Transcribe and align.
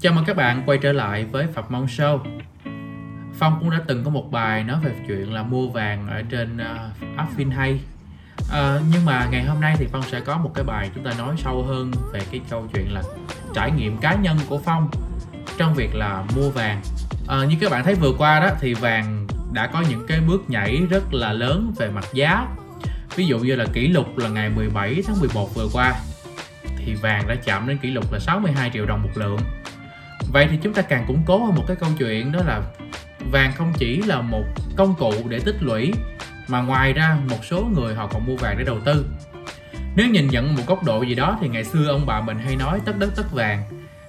Chào 0.00 0.12
mừng 0.12 0.24
các 0.24 0.36
bạn 0.36 0.62
quay 0.66 0.78
trở 0.78 0.92
lại 0.92 1.24
với 1.24 1.46
Phạm 1.46 1.64
Mong 1.68 1.86
Show. 1.86 2.18
Phong 3.38 3.56
cũng 3.60 3.70
đã 3.70 3.80
từng 3.86 4.04
có 4.04 4.10
một 4.10 4.30
bài 4.30 4.64
nói 4.64 4.80
về 4.84 4.92
chuyện 5.08 5.34
là 5.34 5.42
mua 5.42 5.68
vàng 5.68 6.08
ở 6.08 6.22
trên 6.30 6.56
uh, 6.56 7.16
app 7.16 7.38
FinHay 7.38 7.74
uh, 7.74 7.80
ờ, 8.50 8.80
Nhưng 8.92 9.04
mà 9.04 9.28
ngày 9.30 9.44
hôm 9.44 9.60
nay 9.60 9.74
thì 9.78 9.86
Phong 9.92 10.02
sẽ 10.02 10.20
có 10.20 10.38
một 10.38 10.50
cái 10.54 10.64
bài 10.64 10.90
chúng 10.94 11.04
ta 11.04 11.10
nói 11.18 11.36
sâu 11.38 11.62
hơn 11.62 11.92
về 12.12 12.20
cái 12.30 12.40
câu 12.50 12.66
chuyện 12.74 12.92
là 12.92 13.02
trải 13.54 13.70
nghiệm 13.70 13.98
cá 13.98 14.14
nhân 14.14 14.36
của 14.48 14.58
Phong 14.58 14.90
trong 15.58 15.74
việc 15.74 15.94
là 15.94 16.24
mua 16.36 16.50
vàng. 16.50 16.80
Uh, 17.24 17.48
Như 17.48 17.56
các 17.60 17.70
bạn 17.70 17.84
thấy 17.84 17.94
vừa 17.94 18.12
qua 18.18 18.40
đó 18.40 18.50
thì 18.60 18.74
vàng 18.74 19.26
đã 19.52 19.66
có 19.66 19.84
những 19.90 20.06
cái 20.06 20.20
bước 20.20 20.50
nhảy 20.50 20.80
rất 20.90 21.14
là 21.14 21.32
lớn 21.32 21.74
về 21.76 21.90
mặt 21.90 22.04
giá. 22.12 22.46
Ví 23.16 23.26
dụ 23.26 23.38
như 23.38 23.56
là 23.56 23.64
kỷ 23.72 23.88
lục 23.88 24.18
là 24.18 24.28
ngày 24.28 24.50
17 24.50 25.02
tháng 25.06 25.20
11 25.20 25.54
vừa 25.54 25.68
qua 25.72 25.94
thì 26.76 26.94
vàng 26.94 27.28
đã 27.28 27.34
chạm 27.34 27.68
đến 27.68 27.78
kỷ 27.78 27.90
lục 27.90 28.12
là 28.12 28.18
62 28.18 28.70
triệu 28.74 28.86
đồng 28.86 29.02
một 29.02 29.10
lượng 29.14 29.38
vậy 30.32 30.48
thì 30.50 30.58
chúng 30.62 30.74
ta 30.74 30.82
càng 30.82 31.04
củng 31.06 31.22
cố 31.26 31.44
hơn 31.44 31.54
một 31.54 31.64
cái 31.66 31.76
câu 31.76 31.90
chuyện 31.98 32.32
đó 32.32 32.40
là 32.46 32.62
vàng 33.32 33.52
không 33.56 33.72
chỉ 33.78 34.02
là 34.02 34.20
một 34.20 34.44
công 34.76 34.94
cụ 34.98 35.12
để 35.28 35.40
tích 35.44 35.62
lũy 35.62 35.92
mà 36.48 36.60
ngoài 36.60 36.92
ra 36.92 37.18
một 37.30 37.44
số 37.44 37.64
người 37.74 37.94
họ 37.94 38.06
còn 38.06 38.26
mua 38.26 38.36
vàng 38.36 38.58
để 38.58 38.64
đầu 38.64 38.78
tư. 38.84 39.06
Nếu 39.96 40.06
nhìn 40.06 40.28
nhận 40.28 40.54
một 40.54 40.62
góc 40.66 40.84
độ 40.84 41.02
gì 41.02 41.14
đó 41.14 41.38
thì 41.40 41.48
ngày 41.48 41.64
xưa 41.64 41.88
ông 41.88 42.06
bà 42.06 42.20
mình 42.20 42.38
hay 42.38 42.56
nói 42.56 42.80
tất 42.84 42.98
đất 42.98 43.10
tất 43.16 43.32
vàng. 43.32 43.62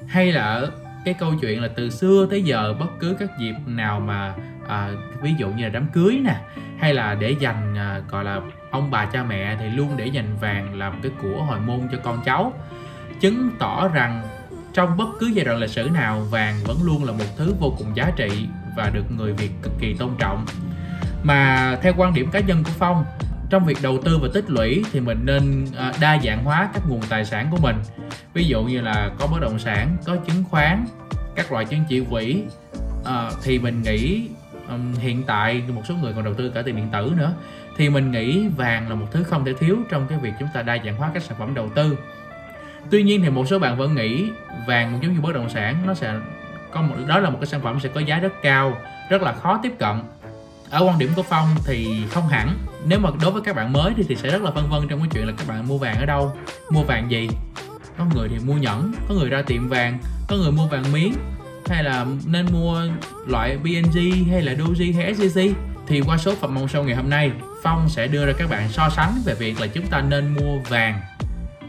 Hay 0.08 0.32
là 0.32 0.62
cái 1.06 1.14
câu 1.14 1.34
chuyện 1.42 1.62
là 1.62 1.70
từ 1.76 1.90
xưa 1.90 2.28
tới 2.30 2.44
giờ 2.44 2.74
bất 2.80 3.00
cứ 3.00 3.16
các 3.20 3.30
dịp 3.40 3.56
nào 3.66 4.00
mà 4.00 4.34
à, 4.68 4.90
ví 5.22 5.34
dụ 5.38 5.50
như 5.50 5.64
là 5.64 5.70
đám 5.70 5.88
cưới 5.94 6.20
nè 6.24 6.36
hay 6.80 6.94
là 6.94 7.16
để 7.16 7.36
dành 7.40 7.76
à, 7.78 8.02
gọi 8.10 8.24
là 8.24 8.42
ông 8.72 8.92
bà 8.92 9.06
cha 9.06 9.24
mẹ 9.24 9.58
thì 9.60 9.70
luôn 9.70 9.98
để 9.98 10.06
dành 10.06 10.38
vàng 10.42 10.78
làm 10.78 11.02
cái 11.02 11.12
của 11.22 11.44
hồi 11.44 11.60
môn 11.60 11.80
cho 11.92 11.98
con 12.04 12.22
cháu. 12.26 12.54
Chứng 13.20 13.50
tỏ 13.60 13.88
rằng 13.88 14.24
trong 14.74 14.98
bất 14.98 15.08
cứ 15.20 15.28
giai 15.28 15.46
đoạn 15.46 15.58
lịch 15.58 15.70
sử 15.70 15.90
nào 15.94 16.20
vàng 16.20 16.56
vẫn 16.64 16.78
luôn 16.84 17.04
là 17.04 17.12
một 17.12 17.26
thứ 17.38 17.54
vô 17.60 17.76
cùng 17.78 17.96
giá 17.96 18.12
trị 18.16 18.48
và 18.78 18.90
được 18.94 19.04
người 19.18 19.34
Việt 19.34 19.52
cực 19.62 19.74
kỳ 19.80 19.94
tôn 19.94 20.10
trọng. 20.20 20.46
Mà 21.24 21.78
theo 21.82 21.94
quan 21.98 22.14
điểm 22.14 22.32
cá 22.32 22.40
nhân 22.40 22.64
của 22.64 22.72
Phong 22.78 23.06
trong 23.50 23.66
việc 23.66 23.78
đầu 23.82 24.02
tư 24.06 24.20
và 24.22 24.30
tích 24.34 24.50
lũy 24.50 24.84
thì 24.92 25.00
mình 25.00 25.20
nên 25.24 25.66
à, 25.78 25.94
đa 26.02 26.18
dạng 26.24 26.44
hóa 26.44 26.70
các 26.74 26.84
nguồn 26.90 27.02
tài 27.10 27.26
sản 27.26 27.48
của 27.52 27.58
mình. 27.58 27.76
Ví 28.34 28.44
dụ 28.44 28.64
như 28.64 28.82
là 28.82 29.12
có 29.20 29.28
bất 29.28 29.42
động 29.42 29.60
sản 29.60 29.98
có 30.06 30.16
chứng 30.16 30.44
khoán 30.50 30.86
các 31.36 31.52
loại 31.52 31.66
chứng 31.66 31.84
chỉ 31.90 32.04
quỹ 32.10 32.44
à, 33.06 33.32
thì 33.44 33.60
mình 33.60 33.82
nghĩ 33.82 34.30
um, 34.70 34.94
hiện 34.94 35.24
tại 35.24 35.64
một 35.76 35.82
số 35.88 35.96
người 36.02 36.14
còn 36.14 36.24
đầu 36.24 36.34
tư 36.34 36.50
cả 36.50 36.62
tiền 36.62 36.76
điện 36.76 36.88
tử 36.92 37.12
nữa 37.18 37.34
thì 37.78 37.90
mình 37.90 38.12
nghĩ 38.12 38.48
vàng 38.48 38.90
là 38.90 38.96
một 38.96 39.06
thứ 39.12 39.24
không 39.24 39.46
thể 39.46 39.54
thiếu 39.60 39.78
trong 39.90 40.08
cái 40.10 40.20
việc 40.20 40.32
chúng 40.40 40.50
ta 40.54 40.62
đa 40.62 40.78
dạng 40.86 40.96
hóa 40.96 41.12
các 41.14 41.24
sản 41.24 41.38
phẩm 41.40 41.54
đầu 41.54 41.70
tư 41.76 41.98
tuy 42.92 43.04
nhiên 43.04 43.22
thì 43.22 43.30
một 43.30 43.48
số 43.48 43.60
bạn 43.60 43.78
vẫn 43.78 43.96
nghĩ 43.96 44.30
vàng 44.68 44.92
cũng 44.92 45.04
giống 45.04 45.14
như 45.14 45.22
bất 45.22 45.36
động 45.36 45.50
sản 45.50 45.88
nó 45.88 45.94
sẽ 45.94 46.14
có 46.72 46.82
một 46.82 46.96
đó 47.08 47.20
là 47.20 47.30
một 47.30 47.38
cái 47.42 47.48
sản 47.48 47.62
phẩm 47.62 47.80
sẽ 47.80 47.90
có 47.90 48.00
giá 48.00 48.20
rất 48.20 48.34
cao 48.42 48.78
rất 49.10 49.22
là 49.22 49.34
khó 49.34 49.60
tiếp 49.64 49.74
cận. 49.80 50.02
Ở 50.70 50.86
quan 50.86 51.00
điểm 51.00 51.10
của 51.16 51.24
phong 51.24 51.48
thì 51.66 52.04
không 52.12 52.28
hẳn. 52.28 52.58
Nếu 52.86 53.00
mà 53.00 53.10
đối 53.22 53.32
với 53.32 53.42
các 53.42 53.56
bạn 53.56 53.74
mới 53.74 53.94
thì, 53.98 54.04
thì 54.08 54.16
sẽ 54.16 54.30
rất 54.30 54.42
là 54.42 54.52
phân 54.52 54.70
vân 54.70 54.88
trong 54.88 55.00
cái 55.00 55.10
chuyện 55.14 55.28
là 55.28 55.34
các 55.38 55.48
bạn 55.48 55.68
mua 55.68 55.78
vàng 55.78 55.98
ở 55.98 56.06
đâu 56.06 56.36
mua 56.70 56.84
vàng 56.84 57.12
gì. 57.12 57.30
Có 57.98 58.06
người 58.16 58.30
thì 58.30 58.36
mua 58.46 58.54
nhẫn 58.54 58.92
có 59.08 59.16
người 59.16 59.30
ra 59.30 59.42
tiệm 59.42 59.68
vàng 59.68 60.00
có 60.28 60.36
người 60.36 60.52
mua 60.52 60.68
vàng 60.68 60.92
miếng 60.94 61.14
hay 61.66 61.84
là 61.84 62.06
nên 62.26 62.46
mua 62.54 62.82
loại 63.28 63.58
BNG 63.58 64.30
hay 64.32 64.42
là 64.42 64.54
Doji 64.54 64.96
hay 64.96 65.14
SJC 65.14 65.54
thì 65.88 66.02
qua 66.02 66.18
số 66.18 66.36
phẩm 66.36 66.56
mong 66.56 66.68
sau 66.68 66.84
ngày 66.84 66.96
hôm 66.96 67.10
nay 67.10 67.32
Phong 67.64 67.90
sẽ 67.90 68.08
đưa 68.08 68.26
ra 68.26 68.34
các 68.38 68.50
bạn 68.50 68.70
so 68.70 68.90
sánh 68.90 69.14
về 69.26 69.34
việc 69.34 69.62
là 69.62 69.68
chúng 69.68 69.88
ta 69.88 70.02
nên 70.02 70.34
mua 70.34 70.60
vàng 70.70 71.00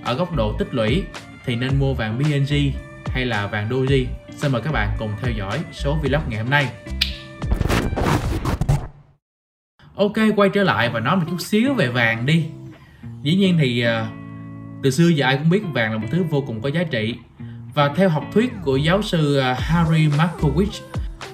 ở 0.05 0.15
góc 0.15 0.37
độ 0.37 0.53
tích 0.59 0.75
lũy 0.75 1.03
thì 1.45 1.56
nên 1.56 1.79
mua 1.79 1.95
vàng 1.95 2.19
BNG 2.19 2.55
hay 3.06 3.27
là 3.27 3.47
vàng 3.47 3.69
Doji. 3.69 4.07
Xin 4.37 4.53
mời 4.53 4.62
các 4.62 4.73
bạn 4.73 4.97
cùng 4.98 5.11
theo 5.20 5.33
dõi 5.33 5.59
số 5.73 5.98
vlog 6.03 6.20
ngày 6.29 6.39
hôm 6.39 6.51
nay. 6.51 6.69
Ok 9.95 10.17
quay 10.37 10.51
trở 10.55 10.62
lại 10.62 10.91
và 10.91 11.01
nói 11.01 11.17
một 11.17 11.23
chút 11.31 11.41
xíu 11.41 11.75
về 11.75 11.89
vàng 11.89 12.27
đi. 12.27 12.45
Dĩ 13.23 13.35
nhiên 13.36 13.58
thì 13.61 13.83
à, 13.83 14.07
từ 14.83 14.91
xưa 14.91 15.08
giờ 15.08 15.27
ai 15.27 15.36
cũng 15.36 15.51
biết 15.51 15.63
vàng 15.73 15.92
là 15.92 15.98
một 15.98 16.07
thứ 16.11 16.23
vô 16.30 16.45
cùng 16.47 16.61
có 16.61 16.69
giá 16.69 16.83
trị. 16.83 17.14
Và 17.74 17.89
theo 17.89 18.08
học 18.08 18.24
thuyết 18.33 18.53
của 18.64 18.77
giáo 18.77 19.03
sư 19.03 19.39
à, 19.39 19.57
Harry 19.58 20.08
Markowitz 20.08 20.83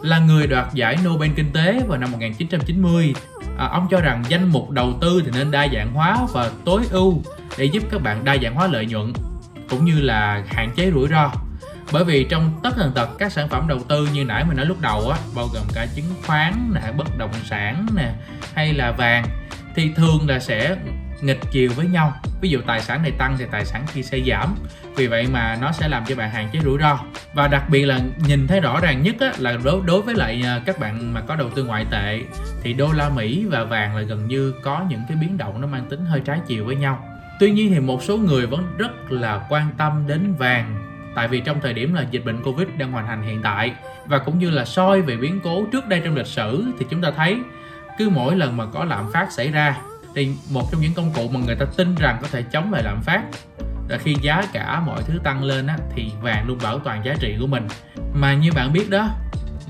là 0.02 0.18
người 0.18 0.46
đoạt 0.46 0.74
giải 0.74 0.96
Nobel 1.04 1.30
Kinh 1.36 1.52
tế 1.52 1.80
vào 1.88 1.98
năm 1.98 2.12
1990 2.12 3.14
à, 3.58 3.66
ông 3.66 3.86
cho 3.90 4.00
rằng 4.00 4.22
danh 4.28 4.48
mục 4.48 4.70
đầu 4.70 4.94
tư 5.00 5.22
thì 5.24 5.30
nên 5.34 5.50
đa 5.50 5.68
dạng 5.72 5.92
hóa 5.92 6.26
và 6.32 6.50
tối 6.64 6.82
ưu 6.90 7.22
để 7.58 7.64
giúp 7.64 7.82
các 7.90 8.02
bạn 8.02 8.24
đa 8.24 8.36
dạng 8.42 8.54
hóa 8.54 8.66
lợi 8.66 8.86
nhuận 8.86 9.12
cũng 9.68 9.84
như 9.84 10.00
là 10.00 10.44
hạn 10.46 10.70
chế 10.76 10.90
rủi 10.90 11.08
ro. 11.08 11.32
Bởi 11.92 12.04
vì 12.04 12.24
trong 12.24 12.60
tất 12.62 12.70
tần 12.76 12.92
tật 12.94 13.08
các 13.18 13.32
sản 13.32 13.48
phẩm 13.48 13.68
đầu 13.68 13.78
tư 13.88 14.08
như 14.12 14.24
nãy 14.24 14.44
mình 14.44 14.56
nói 14.56 14.66
lúc 14.66 14.80
đầu 14.80 15.10
á 15.10 15.18
bao 15.34 15.48
gồm 15.54 15.62
cả 15.74 15.86
chứng 15.94 16.14
khoán 16.26 16.72
nè 16.74 16.92
bất 16.96 17.18
động 17.18 17.32
sản 17.44 17.86
nè 17.96 18.12
hay 18.54 18.72
là 18.72 18.92
vàng 18.92 19.24
thì 19.74 19.92
thường 19.96 20.28
là 20.28 20.38
sẽ 20.38 20.76
nghịch 21.20 21.40
chiều 21.50 21.70
với 21.76 21.86
nhau. 21.86 22.12
Ví 22.40 22.48
dụ 22.48 22.60
tài 22.66 22.80
sản 22.80 23.02
này 23.02 23.10
tăng 23.10 23.36
thì 23.38 23.44
tài 23.50 23.64
sản 23.64 23.86
kia 23.94 24.02
sẽ 24.02 24.20
giảm. 24.26 24.54
Vì 24.96 25.06
vậy 25.06 25.26
mà 25.32 25.56
nó 25.60 25.72
sẽ 25.72 25.88
làm 25.88 26.04
cho 26.06 26.16
bạn 26.16 26.30
hạn 26.30 26.48
chế 26.52 26.60
rủi 26.64 26.78
ro. 26.78 26.98
Và 27.34 27.48
đặc 27.48 27.70
biệt 27.70 27.84
là 27.84 28.00
nhìn 28.28 28.46
thấy 28.46 28.60
rõ 28.60 28.80
ràng 28.80 29.02
nhất 29.02 29.16
á, 29.20 29.32
là 29.38 29.56
đối 29.64 29.80
đối 29.86 30.02
với 30.02 30.14
lại 30.14 30.42
à, 30.44 30.60
các 30.66 30.78
bạn 30.78 31.14
mà 31.14 31.20
có 31.20 31.36
đầu 31.36 31.50
tư 31.50 31.64
ngoại 31.64 31.86
tệ 31.90 32.20
thì 32.62 32.72
đô 32.72 32.92
la 32.92 33.08
Mỹ 33.08 33.46
và 33.50 33.64
vàng 33.64 33.96
là 33.96 34.02
gần 34.02 34.28
như 34.28 34.54
có 34.62 34.84
những 34.88 35.00
cái 35.08 35.16
biến 35.16 35.38
động 35.38 35.60
nó 35.60 35.66
mang 35.66 35.86
tính 35.90 36.04
hơi 36.04 36.20
trái 36.20 36.40
chiều 36.46 36.64
với 36.64 36.76
nhau 36.76 37.15
tuy 37.40 37.50
nhiên 37.50 37.72
thì 37.74 37.80
một 37.80 38.02
số 38.02 38.16
người 38.16 38.46
vẫn 38.46 38.66
rất 38.78 39.12
là 39.12 39.46
quan 39.48 39.68
tâm 39.78 40.04
đến 40.06 40.34
vàng 40.38 40.82
tại 41.14 41.28
vì 41.28 41.40
trong 41.40 41.60
thời 41.60 41.72
điểm 41.72 41.94
là 41.94 42.04
dịch 42.10 42.24
bệnh 42.24 42.42
covid 42.42 42.68
đang 42.78 42.92
hoành 42.92 43.06
hành 43.06 43.22
hiện 43.22 43.40
tại 43.42 43.72
và 44.06 44.18
cũng 44.18 44.38
như 44.38 44.50
là 44.50 44.64
soi 44.64 45.02
về 45.02 45.16
biến 45.16 45.40
cố 45.44 45.64
trước 45.72 45.88
đây 45.88 46.00
trong 46.04 46.16
lịch 46.16 46.26
sử 46.26 46.64
thì 46.78 46.86
chúng 46.90 47.02
ta 47.02 47.10
thấy 47.10 47.38
cứ 47.98 48.08
mỗi 48.08 48.36
lần 48.36 48.56
mà 48.56 48.66
có 48.66 48.84
lạm 48.84 49.12
phát 49.12 49.32
xảy 49.32 49.50
ra 49.50 49.76
thì 50.14 50.28
một 50.50 50.72
trong 50.72 50.80
những 50.80 50.94
công 50.94 51.12
cụ 51.14 51.28
mà 51.28 51.40
người 51.46 51.56
ta 51.56 51.66
tin 51.76 51.94
rằng 51.94 52.18
có 52.22 52.28
thể 52.32 52.42
chống 52.42 52.72
lại 52.72 52.82
lạm 52.82 53.00
phát 53.02 53.22
là 53.88 53.98
khi 53.98 54.16
giá 54.22 54.42
cả 54.52 54.80
mọi 54.86 55.02
thứ 55.02 55.18
tăng 55.24 55.44
lên 55.44 55.66
á, 55.66 55.76
thì 55.94 56.10
vàng 56.22 56.48
luôn 56.48 56.58
bảo 56.62 56.78
toàn 56.78 57.04
giá 57.04 57.14
trị 57.20 57.36
của 57.40 57.46
mình. 57.46 57.66
Mà 58.14 58.34
như 58.34 58.52
bạn 58.52 58.72
biết 58.72 58.90
đó 58.90 59.08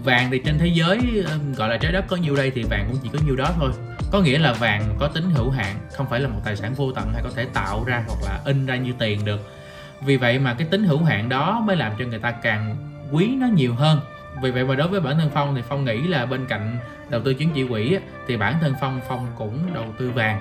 vàng 0.04 0.28
thì 0.30 0.42
trên 0.44 0.58
thế 0.58 0.66
giới 0.66 1.24
ờ, 1.26 1.38
gọi 1.56 1.68
là 1.68 1.76
trái 1.76 1.92
đất 1.92 2.04
có 2.08 2.16
nhiêu 2.16 2.36
đây 2.36 2.50
thì 2.54 2.62
vàng 2.62 2.86
cũng 2.88 2.98
chỉ 3.02 3.08
có 3.12 3.18
nhiêu 3.26 3.36
đó 3.36 3.50
thôi 3.58 3.70
có 4.10 4.20
nghĩa 4.20 4.38
là 4.38 4.52
vàng 4.52 4.94
có 4.98 5.08
tính 5.08 5.30
hữu 5.30 5.50
hạn, 5.50 5.76
không 5.92 6.06
phải 6.10 6.20
là 6.20 6.28
một 6.28 6.40
tài 6.44 6.56
sản 6.56 6.74
vô 6.74 6.92
tận 6.92 7.12
hay 7.12 7.22
có 7.22 7.30
thể 7.34 7.44
tạo 7.44 7.84
ra 7.84 8.04
hoặc 8.06 8.18
là 8.22 8.40
in 8.44 8.66
ra 8.66 8.76
như 8.76 8.92
tiền 8.98 9.24
được. 9.24 9.40
Vì 10.00 10.16
vậy 10.16 10.38
mà 10.38 10.54
cái 10.54 10.66
tính 10.70 10.84
hữu 10.84 11.04
hạn 11.04 11.28
đó 11.28 11.62
mới 11.66 11.76
làm 11.76 11.92
cho 11.98 12.04
người 12.04 12.18
ta 12.18 12.30
càng 12.30 12.76
quý 13.12 13.36
nó 13.40 13.46
nhiều 13.46 13.74
hơn. 13.74 14.00
Vì 14.42 14.50
vậy 14.50 14.64
mà 14.64 14.74
đối 14.74 14.88
với 14.88 15.00
bản 15.00 15.18
thân 15.18 15.30
phong 15.34 15.54
thì 15.54 15.62
phong 15.68 15.84
nghĩ 15.84 16.02
là 16.02 16.26
bên 16.26 16.46
cạnh 16.46 16.78
đầu 17.08 17.20
tư 17.24 17.34
chứng 17.34 17.50
chỉ 17.54 17.68
quỹ 17.68 17.98
thì 18.28 18.36
bản 18.36 18.54
thân 18.60 18.74
phong 18.80 19.00
phong 19.08 19.26
cũng 19.38 19.74
đầu 19.74 19.86
tư 19.98 20.10
vàng. 20.10 20.40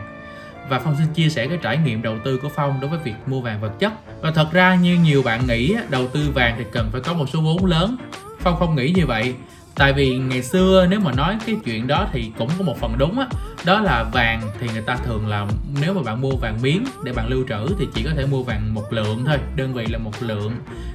Và 0.69 0.79
phong 0.79 0.95
xin 0.97 1.13
chia 1.13 1.29
sẻ 1.29 1.47
cái 1.47 1.57
trải 1.61 1.77
nghiệm 1.77 2.01
đầu 2.01 2.15
tư 2.23 2.39
của 2.41 2.49
phong 2.55 2.79
đối 2.81 2.89
với 2.89 2.99
việc 2.99 3.13
mua 3.25 3.41
vàng 3.41 3.61
vật 3.61 3.71
chất. 3.79 3.93
Và 4.21 4.31
thật 4.31 4.47
ra 4.51 4.75
như 4.75 4.97
nhiều 5.03 5.23
bạn 5.23 5.47
nghĩ 5.47 5.75
đầu 5.89 6.07
tư 6.07 6.31
vàng 6.35 6.55
thì 6.57 6.65
cần 6.71 6.89
phải 6.91 7.01
có 7.01 7.13
một 7.13 7.25
số 7.29 7.41
vốn 7.41 7.65
lớn. 7.65 7.95
Phong 8.39 8.59
không 8.59 8.75
nghĩ 8.75 8.93
như 8.95 9.05
vậy 9.05 9.35
tại 9.75 9.93
vì 9.93 10.17
ngày 10.17 10.43
xưa 10.43 10.87
nếu 10.89 10.99
mà 10.99 11.11
nói 11.11 11.37
cái 11.45 11.55
chuyện 11.65 11.87
đó 11.87 12.07
thì 12.13 12.31
cũng 12.37 12.49
có 12.57 12.63
một 12.63 12.77
phần 12.79 12.95
đúng 12.97 13.19
á. 13.19 13.27
Đó 13.65 13.81
là 13.81 14.03
vàng 14.13 14.41
thì 14.59 14.67
người 14.73 14.81
ta 14.81 14.95
thường 14.95 15.27
là 15.27 15.47
nếu 15.81 15.93
mà 15.93 16.01
bạn 16.01 16.21
mua 16.21 16.31
vàng 16.31 16.61
miếng 16.61 16.85
để 17.03 17.13
bạn 17.13 17.27
lưu 17.27 17.45
trữ 17.49 17.75
thì 17.79 17.87
chỉ 17.93 18.03
có 18.03 18.11
thể 18.15 18.25
mua 18.25 18.43
vàng 18.43 18.73
một 18.73 18.93
lượng 18.93 19.25
thôi, 19.25 19.37
đơn 19.55 19.73
vị 19.73 19.85
là 19.85 19.97
một 19.97 20.11
lượng. 20.19 20.51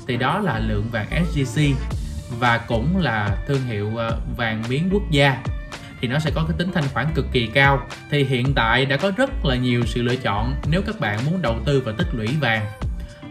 Thì 0.08 0.16
đó 0.16 0.38
là 0.38 0.58
lượng 0.58 0.84
vàng 0.92 1.06
SJC 1.10 1.72
và 2.38 2.58
cũng 2.58 2.96
là 2.96 3.36
thương 3.48 3.62
hiệu 3.66 3.96
ờ, 3.96 4.18
vàng 4.36 4.62
miếng 4.68 4.88
quốc 4.92 5.10
gia. 5.10 5.42
Thì 6.00 6.08
nó 6.08 6.18
sẽ 6.18 6.30
có 6.34 6.44
cái 6.48 6.58
tính 6.58 6.72
thanh 6.74 6.84
khoản 6.92 7.06
cực 7.14 7.26
kỳ 7.32 7.46
cao. 7.46 7.86
Thì 8.10 8.24
hiện 8.24 8.54
tại 8.54 8.86
đã 8.86 8.96
có 8.96 9.12
rất 9.16 9.44
là 9.44 9.56
nhiều 9.56 9.82
sự 9.86 10.02
lựa 10.02 10.16
chọn 10.16 10.54
nếu 10.70 10.82
các 10.86 11.00
bạn 11.00 11.18
muốn 11.26 11.42
đầu 11.42 11.56
tư 11.64 11.82
và 11.84 11.92
tích 11.92 12.08
lũy 12.12 12.28
vàng. 12.40 12.66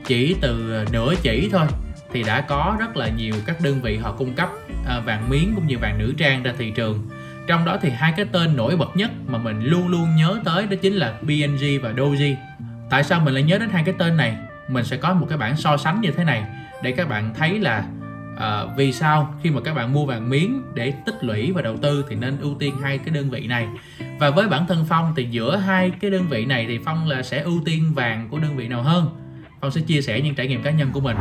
Chỉ 0.06 0.36
từ 0.42 0.86
nửa 0.92 1.14
chỉ 1.22 1.50
thôi 1.52 1.68
thì 2.14 2.24
đã 2.24 2.42
có 2.42 2.76
rất 2.80 2.98
là 2.98 3.10
nhiều 3.10 3.36
các 3.46 3.62
đơn 3.62 3.82
vị 3.82 3.98
họ 3.98 4.12
cung 4.12 4.34
cấp. 4.34 4.50
À, 4.86 5.00
vàng 5.00 5.30
miếng 5.30 5.56
cũng 5.56 5.68
như 5.68 5.78
vàng 5.78 5.98
nữ 5.98 6.14
trang 6.18 6.44
ra 6.44 6.54
thị 6.58 6.72
trường. 6.72 7.10
Trong 7.48 7.66
đó 7.66 7.78
thì 7.82 7.90
hai 7.90 8.14
cái 8.18 8.26
tên 8.32 8.56
nổi 8.56 8.78
bật 8.78 8.96
nhất 8.96 9.12
mà 9.28 9.38
mình 9.38 9.64
luôn 9.64 9.88
luôn 9.88 10.16
nhớ 10.16 10.40
tới 10.46 10.68
đó 10.68 10.76
chính 10.82 10.94
là 10.94 11.14
PNG 11.22 11.82
và 11.82 11.92
Doji. 11.92 12.36
Tại 12.90 13.04
sao 13.04 13.20
mình 13.20 13.34
lại 13.34 13.44
nhớ 13.44 13.58
đến 13.58 13.70
hai 13.70 13.84
cái 13.84 13.96
tên 13.98 14.18
này? 14.18 14.38
Mình 14.68 14.86
sẽ 14.86 14.98
có 14.98 15.14
một 15.14 15.26
cái 15.30 15.38
bảng 15.38 15.58
so 15.58 15.78
sánh 15.78 16.02
như 16.02 16.12
thế 16.12 16.24
này 16.24 16.44
để 16.84 16.92
các 16.92 17.10
bạn 17.10 17.34
thấy 17.38 17.60
là 17.60 17.86
à, 18.40 18.64
vì 18.78 18.92
sao 18.94 19.34
khi 19.44 19.52
mà 19.52 19.62
các 19.62 19.74
bạn 19.74 19.94
mua 19.94 20.06
vàng 20.06 20.30
miếng 20.30 20.62
để 20.74 20.94
tích 21.06 21.24
lũy 21.24 21.52
và 21.52 21.62
đầu 21.62 21.78
tư 21.78 22.06
thì 22.10 22.16
nên 22.16 22.38
ưu 22.42 22.56
tiên 22.60 22.76
hai 22.84 22.98
cái 22.98 23.10
đơn 23.10 23.30
vị 23.30 23.48
này. 23.48 23.68
Và 24.20 24.30
với 24.30 24.48
bản 24.48 24.68
thân 24.68 24.86
phong 24.90 25.14
thì 25.16 25.28
giữa 25.32 25.56
hai 25.56 25.92
cái 26.02 26.12
đơn 26.12 26.26
vị 26.30 26.46
này 26.46 26.66
thì 26.68 26.80
phong 26.86 27.08
là 27.08 27.24
sẽ 27.24 27.40
ưu 27.40 27.62
tiên 27.66 27.94
vàng 27.94 28.28
của 28.32 28.40
đơn 28.40 28.56
vị 28.56 28.68
nào 28.68 28.82
hơn? 28.82 29.10
Phong 29.62 29.72
sẽ 29.72 29.82
chia 29.82 30.02
sẻ 30.02 30.22
những 30.22 30.36
trải 30.36 30.48
nghiệm 30.48 30.64
cá 30.64 30.72
nhân 30.72 30.92
của 30.92 31.00
mình. 31.00 31.18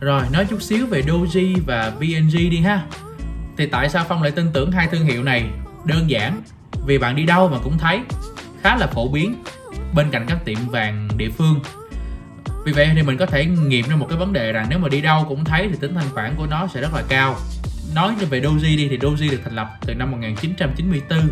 Rồi, 0.00 0.22
nói 0.32 0.46
chút 0.50 0.62
xíu 0.62 0.86
về 0.86 1.02
doji 1.02 1.56
và 1.66 1.90
vng 1.90 2.50
đi 2.50 2.58
ha. 2.58 2.82
Thì 3.56 3.66
tại 3.66 3.88
sao 3.88 4.04
phong 4.08 4.22
lại 4.22 4.30
tin 4.30 4.46
tưởng 4.52 4.72
hai 4.72 4.86
thương 4.86 5.04
hiệu 5.04 5.22
này? 5.22 5.44
Đơn 5.84 6.10
giản, 6.10 6.42
vì 6.86 6.98
bạn 6.98 7.16
đi 7.16 7.26
đâu 7.26 7.48
mà 7.48 7.58
cũng 7.64 7.78
thấy. 7.78 8.00
Khá 8.62 8.76
là 8.76 8.86
phổ 8.86 9.08
biến 9.08 9.34
bên 9.94 10.10
cạnh 10.10 10.24
các 10.28 10.44
tiệm 10.44 10.58
vàng 10.68 11.08
địa 11.16 11.30
phương. 11.30 11.60
Vì 12.64 12.72
vậy 12.72 12.90
thì 12.94 13.02
mình 13.02 13.16
có 13.16 13.26
thể 13.26 13.44
nghiệm 13.44 13.88
ra 13.88 13.96
một 13.96 14.06
cái 14.08 14.18
vấn 14.18 14.32
đề 14.32 14.52
rằng 14.52 14.66
nếu 14.70 14.78
mà 14.78 14.88
đi 14.88 15.00
đâu 15.00 15.26
cũng 15.28 15.44
thấy 15.44 15.68
thì 15.68 15.76
tính 15.80 15.94
thanh 15.94 16.10
khoản 16.10 16.34
của 16.36 16.46
nó 16.46 16.66
sẽ 16.66 16.80
rất 16.80 16.94
là 16.94 17.02
cao. 17.08 17.36
Nói 17.94 18.14
về 18.30 18.40
Doji 18.40 18.76
đi, 18.76 18.88
thì 18.88 18.98
Doji 18.98 19.30
được 19.30 19.40
thành 19.44 19.54
lập 19.54 19.68
từ 19.86 19.94
năm 19.94 20.10
1994 20.10 21.28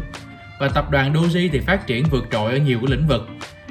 và 0.61 0.69
tập 0.69 0.91
đoàn 0.91 1.12
Doji 1.12 1.49
thì 1.53 1.61
phát 1.61 1.87
triển 1.87 2.05
vượt 2.11 2.25
trội 2.33 2.53
ở 2.53 2.59
nhiều 2.59 2.79
cái 2.79 2.97
lĩnh 2.97 3.06
vực 3.06 3.29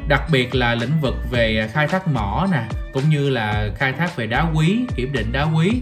đặc 0.08 0.24
biệt 0.32 0.56
là 0.56 0.76
lĩnh 0.76 1.00
vực 1.02 1.16
về 1.32 1.60
à, 1.60 1.68
khai 1.68 1.88
thác 1.88 2.08
mỏ 2.08 2.48
nè 2.52 2.64
cũng 2.94 3.10
như 3.10 3.30
là 3.30 3.70
khai 3.76 3.94
thác 3.94 4.16
về 4.16 4.28
đá 4.28 4.46
quý 4.54 4.86
kiểm 4.96 5.14
định 5.14 5.32
đá 5.32 5.44
quý. 5.44 5.82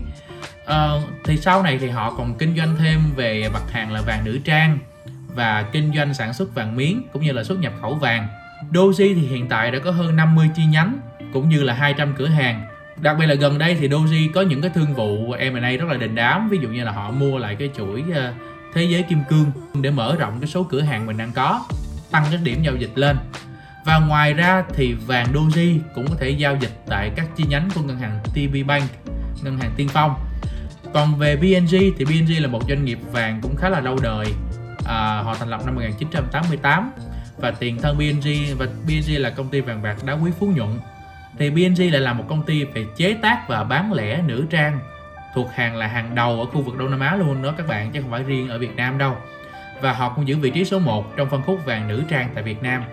À, 0.66 0.90
thì 1.24 1.38
sau 1.38 1.64
này 1.64 1.78
thì 1.78 1.90
họ 1.90 2.14
còn 2.18 2.38
kinh 2.38 2.58
doanh 2.58 2.76
thêm 2.80 3.00
về 3.16 3.50
mặt 3.54 3.64
hàng 3.72 3.92
là 3.92 4.02
vàng 4.02 4.26
nữ 4.26 4.40
trang 4.44 4.80
và 5.36 5.66
kinh 5.72 5.92
doanh 5.96 6.14
sản 6.14 6.34
xuất 6.34 6.56
vàng 6.56 6.76
miếng 6.76 7.04
cũng 7.14 7.22
như 7.22 7.32
là 7.32 7.44
xuất 7.44 7.60
nhập 7.60 7.74
khẩu 7.82 7.96
vàng. 7.96 8.28
Doji 8.72 9.16
thì 9.16 9.22
hiện 9.28 9.50
tại 9.50 9.72
đã 9.72 9.80
có 9.80 9.92
hơn 9.92 10.16
50 10.16 10.50
chi 10.56 10.66
nhánh 10.66 11.00
cũng 11.34 11.50
như 11.50 11.64
là 11.64 11.74
200 11.74 12.14
cửa 12.18 12.28
hàng. 12.28 12.68
Đặc 13.02 13.16
biệt 13.20 13.26
là 13.26 13.36
gần 13.36 13.58
đây 13.58 13.76
thì 13.80 13.88
Doji 13.88 14.30
có 14.34 14.42
những 14.42 14.62
cái 14.62 14.72
thương 14.74 14.94
vụ 14.94 15.36
M&A 15.54 15.72
rất 15.72 15.86
là 15.90 15.98
đình 15.98 16.16
đám 16.16 16.50
ví 16.50 16.58
dụ 16.62 16.70
như 16.70 16.84
là 16.84 16.92
họ 16.92 17.12
mua 17.12 17.38
lại 17.38 17.56
cái 17.56 17.70
chuỗi 17.78 18.04
ờ, 18.14 18.34
thế 18.74 18.84
giới 18.84 19.04
kim 19.04 19.20
cương 19.30 19.52
để 19.74 19.92
mở 19.92 20.16
rộng 20.20 20.38
cái 20.42 20.48
số 20.48 20.64
cửa 20.64 20.82
hàng 20.82 21.06
mình 21.06 21.18
đang 21.18 21.32
có 21.32 21.66
tăng 22.12 22.24
cái 22.30 22.40
điểm 22.44 22.64
giao 22.64 22.76
dịch 22.76 22.92
lên 22.96 23.18
và 23.86 24.00
ngoài 24.00 24.34
ra 24.34 24.64
thì 24.74 24.94
vàng 24.94 25.34
Doji 25.34 25.80
cũng 25.96 26.08
có 26.08 26.16
thể 26.20 26.30
giao 26.30 26.56
dịch 26.56 26.72
tại 26.88 27.12
các 27.16 27.28
chi 27.36 27.44
nhánh 27.50 27.70
của 27.76 27.82
ngân 27.82 27.98
hàng 27.98 28.20
TB 28.24 28.68
Bank, 28.68 28.84
ngân 29.44 29.58
hàng 29.58 29.72
Tiên 29.78 29.88
Phong. 29.88 30.16
Còn 30.94 31.16
về 31.16 31.36
BNG 31.36 31.78
thì 31.98 32.06
BNG 32.06 32.42
là 32.42 32.48
một 32.48 32.62
doanh 32.70 32.86
nghiệp 32.86 33.00
vàng 33.12 33.40
cũng 33.42 33.56
khá 33.56 33.70
là 33.70 33.80
lâu 33.80 33.98
đời. 34.04 34.26
À, 34.86 35.22
họ 35.24 35.36
thành 35.36 35.50
lập 35.50 35.62
năm 35.66 35.76
1988 35.76 36.92
và 37.38 37.52
tiền 37.52 37.78
thân 37.82 37.98
BNG 37.98 38.58
và 38.58 38.66
BNG 38.88 39.22
là 39.22 39.30
công 39.30 39.50
ty 39.50 39.62
vàng 39.62 39.82
bạc 39.82 39.96
đá 40.06 40.14
quý 40.14 40.32
Phú 40.40 40.48
Nhuận. 40.56 40.70
Thì 41.38 41.50
BNG 41.50 41.92
lại 41.92 42.02
là 42.02 42.14
một 42.14 42.26
công 42.30 42.44
ty 42.44 42.64
về 42.64 42.86
chế 42.96 43.14
tác 43.14 43.48
và 43.48 43.64
bán 43.64 43.94
lẻ 43.94 44.22
nữ 44.22 44.46
trang 44.50 44.80
thuộc 45.36 45.52
hàng 45.54 45.76
là 45.76 45.88
hàng 45.88 46.16
đầu 46.16 46.40
ở 46.40 46.46
khu 46.46 46.62
vực 46.62 46.78
Đông 46.78 46.92
Nam 46.92 47.00
Á 47.00 47.16
luôn 47.16 47.42
đó 47.42 47.54
các 47.58 47.68
bạn 47.68 47.92
chứ 47.92 48.02
không 48.02 48.12
phải 48.12 48.24
riêng 48.24 48.50
ở 48.50 48.58
Việt 48.58 48.76
Nam 48.76 48.98
đâu. 48.98 49.16
Và 49.82 49.94
họ 49.94 50.10
cũng 50.10 50.28
giữ 50.28 50.38
vị 50.38 50.50
trí 50.50 50.66
số 50.66 50.80
1 50.80 51.18
trong 51.18 51.30
phân 51.30 51.42
khúc 51.42 51.66
vàng 51.66 51.88
nữ 51.88 52.04
trang 52.10 52.30
tại 52.34 52.44
Việt 52.44 52.64
Nam 52.64 52.84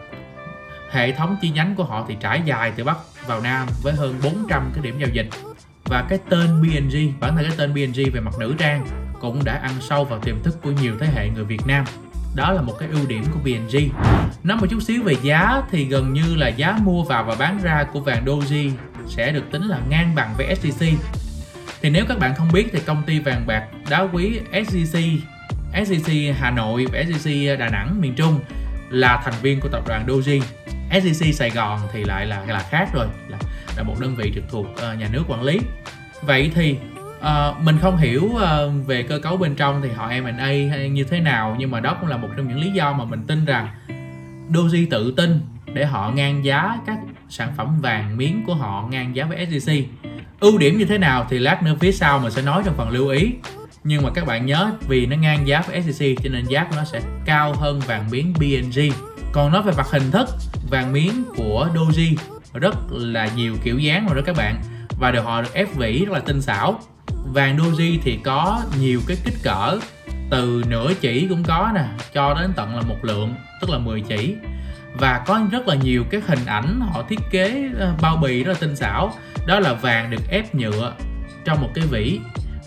hệ 0.91 1.13
thống 1.13 1.37
chi 1.41 1.51
nhánh 1.51 1.75
của 1.75 1.85
họ 1.85 2.05
thì 2.09 2.17
trải 2.21 2.43
dài 2.45 2.73
từ 2.77 2.85
Bắc 2.85 2.97
vào 3.27 3.41
Nam 3.41 3.67
với 3.83 3.95
hơn 3.95 4.15
400 4.23 4.71
cái 4.75 4.85
điểm 4.85 4.99
giao 4.99 5.09
dịch. 5.13 5.29
Và 5.85 6.07
cái 6.09 6.19
tên 6.29 6.63
BNG 6.63 7.21
bản 7.21 7.37
thân 7.37 7.45
cái 7.49 7.57
tên 7.57 7.75
BNG 7.75 8.13
về 8.13 8.21
mặt 8.21 8.39
nữ 8.39 8.55
trang 8.59 8.87
cũng 9.21 9.45
đã 9.45 9.55
ăn 9.55 9.73
sâu 9.81 10.05
vào 10.05 10.19
tiềm 10.19 10.43
thức 10.43 10.59
của 10.63 10.71
nhiều 10.71 10.95
thế 11.01 11.07
hệ 11.15 11.29
người 11.29 11.45
Việt 11.45 11.67
Nam. 11.67 11.85
Đó 12.35 12.53
là 12.53 12.63
một 12.63 12.75
cái 12.79 12.89
ưu 12.89 13.07
điểm 13.07 13.25
của 13.33 13.41
BNG 13.45 13.89
nói 14.43 14.59
một 14.61 14.67
chút 14.71 14.83
xíu 14.83 15.03
về 15.03 15.17
giá 15.23 15.63
thì 15.71 15.85
gần 15.85 16.13
như 16.13 16.35
là 16.35 16.49
giá 16.49 16.79
mua 16.83 17.05
vào 17.05 17.25
và 17.25 17.35
bán 17.39 17.59
ra 17.63 17.85
của 17.93 18.01
vàng 18.01 18.25
Doji 18.25 18.71
sẽ 19.09 19.33
được 19.33 19.45
tính 19.51 19.63
là 19.63 19.79
ngang 19.89 20.15
bằng 20.15 20.35
với 20.37 20.57
sgc 20.57 20.87
thì 21.83 21.91
nếu 21.91 22.05
các 22.09 22.19
bạn 22.19 22.35
không 22.35 22.53
biết 22.53 22.69
thì 22.73 22.81
công 22.87 23.03
ty 23.03 23.19
vàng 23.19 23.47
bạc 23.47 23.67
đá 23.91 24.01
quý 24.13 24.41
sgc 24.67 24.99
sgc 25.87 26.13
Hà 26.39 26.51
Nội 26.51 26.87
và 26.93 27.05
sgc 27.05 27.31
Đà 27.59 27.69
Nẵng 27.69 28.01
miền 28.01 28.15
Trung 28.15 28.41
là 28.91 29.23
thành 29.25 29.35
viên 29.43 29.61
của 29.61 29.69
tập 29.69 29.83
đoàn 29.89 30.07
Doji. 30.07 30.41
SEC 30.91 31.35
Sài 31.35 31.51
Gòn 31.51 31.81
thì 31.93 32.05
lại 32.05 32.27
là 32.27 32.45
là 32.47 32.67
khác 32.71 32.89
rồi 32.93 33.07
là 33.29 33.39
là 33.77 33.83
một 33.83 33.95
đơn 34.01 34.15
vị 34.17 34.33
trực 34.35 34.45
thuộc 34.51 34.67
uh, 34.67 34.99
nhà 34.99 35.09
nước 35.13 35.25
quản 35.29 35.43
lý. 35.43 35.61
Vậy 36.23 36.51
thì 36.55 36.77
uh, 37.19 37.63
mình 37.63 37.79
không 37.83 37.97
hiểu 37.97 38.25
uh, 38.25 38.41
về 38.87 39.03
cơ 39.03 39.19
cấu 39.19 39.37
bên 39.37 39.55
trong 39.55 39.83
thì 39.83 39.89
họ 39.89 40.09
M&A 40.09 40.47
hay 40.71 40.91
như 40.91 41.05
thế 41.05 41.21
nào 41.21 41.57
nhưng 41.59 41.71
mà 41.71 41.81
đó 41.81 41.97
cũng 42.01 42.09
là 42.09 42.17
một 42.17 42.29
trong 42.37 42.49
những 42.49 42.61
lý 42.61 42.71
do 42.71 42.93
mà 42.93 43.05
mình 43.05 43.23
tin 43.27 43.45
rằng 43.45 43.69
Doji 44.51 44.87
tự 44.91 45.15
tin 45.17 45.41
để 45.73 45.87
họ 45.87 46.11
ngang 46.15 46.45
giá 46.45 46.79
các 46.87 46.99
sản 47.29 47.53
phẩm 47.57 47.81
vàng 47.81 48.17
miếng 48.17 48.45
của 48.47 48.55
họ 48.55 48.89
ngang 48.91 49.17
giá 49.17 49.25
với 49.25 49.61
SEC 49.61 49.85
ưu 50.41 50.59
điểm 50.59 50.79
như 50.79 50.85
thế 50.85 50.99
nào 50.99 51.27
thì 51.31 51.39
lát 51.39 51.63
nữa 51.63 51.75
phía 51.81 51.93
sau 51.93 52.19
mình 52.19 52.33
sẽ 52.33 52.43
nói 52.43 52.63
trong 52.65 52.75
phần 52.77 52.91
lưu 52.91 53.09
ý. 53.09 53.33
Nhưng 53.85 54.03
mà 54.03 54.11
các 54.15 54.27
bạn 54.27 54.47
nhớ 54.47 54.73
vì 54.89 55.07
nó 55.07 55.17
ngang 55.17 55.47
giá 55.47 55.61
với 55.61 55.83
SEC 55.83 56.19
cho 56.23 56.31
nên 56.31 56.45
giá 56.45 56.65
của 56.65 56.77
nó 56.77 56.85
sẽ 56.85 57.01
cao 57.25 57.53
hơn 57.53 57.81
vàng 57.81 58.11
miếng 58.11 58.33
BNG 58.33 58.93
còn 59.39 59.53
nói 59.53 59.63
về 59.63 59.73
mặt 59.77 59.87
hình 59.91 60.11
thức 60.11 60.29
vàng 60.71 60.93
miếng 60.93 61.25
của 61.37 61.69
Doji 61.75 62.17
rất 62.55 62.75
là 62.91 63.29
nhiều 63.37 63.57
kiểu 63.63 63.79
dáng 63.79 64.07
rồi 64.07 64.17
đó 64.17 64.23
các 64.27 64.37
bạn. 64.37 64.61
Và 65.01 65.11
đều 65.11 65.23
họ 65.23 65.43
được 65.43 65.55
ép 65.55 65.75
vỉ 65.75 66.05
rất 66.05 66.13
là 66.13 66.21
tinh 66.21 66.43
xảo. 66.43 66.81
Vàng 67.25 67.57
Doji 67.57 67.99
thì 68.03 68.19
có 68.25 68.63
nhiều 68.81 69.01
cái 69.07 69.17
kích 69.25 69.35
cỡ 69.43 69.79
từ 70.31 70.63
nửa 70.69 70.93
chỉ 71.01 71.27
cũng 71.29 71.45
có 71.45 71.71
nè 71.75 71.85
cho 72.13 72.35
đến 72.35 72.53
tận 72.57 72.77
là 72.77 72.83
một 72.83 72.97
lượng 73.03 73.35
tức 73.61 73.71
là 73.71 73.79
10 73.79 74.01
chỉ. 74.01 74.35
Và 74.95 75.23
có 75.27 75.41
rất 75.51 75.69
là 75.69 75.75
nhiều 75.75 76.05
cái 76.11 76.21
hình 76.27 76.47
ảnh 76.47 76.81
họ 76.81 77.03
thiết 77.09 77.21
kế 77.31 77.71
ờ, 77.79 77.95
bao 78.03 78.17
bì 78.17 78.45
rất 78.45 78.53
là 78.53 78.59
tinh 78.61 78.77
xảo. 78.77 79.13
Đó 79.47 79.61
là 79.61 79.73
vàng 79.73 80.11
được 80.11 80.29
ép 80.29 80.55
nhựa 80.55 80.93
trong 81.45 81.61
một 81.61 81.71
cái 81.75 81.87
vỉ 81.87 82.21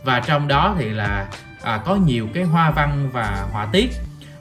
và 0.03 0.19
trong 0.19 0.47
đó 0.47 0.75
thì 0.79 0.89
là 0.89 1.27
à, 1.61 1.81
có 1.85 1.95
nhiều 1.95 2.27
cái 2.33 2.43
hoa 2.43 2.71
văn 2.71 3.09
và 3.13 3.47
họa 3.51 3.65
tiết 3.71 3.89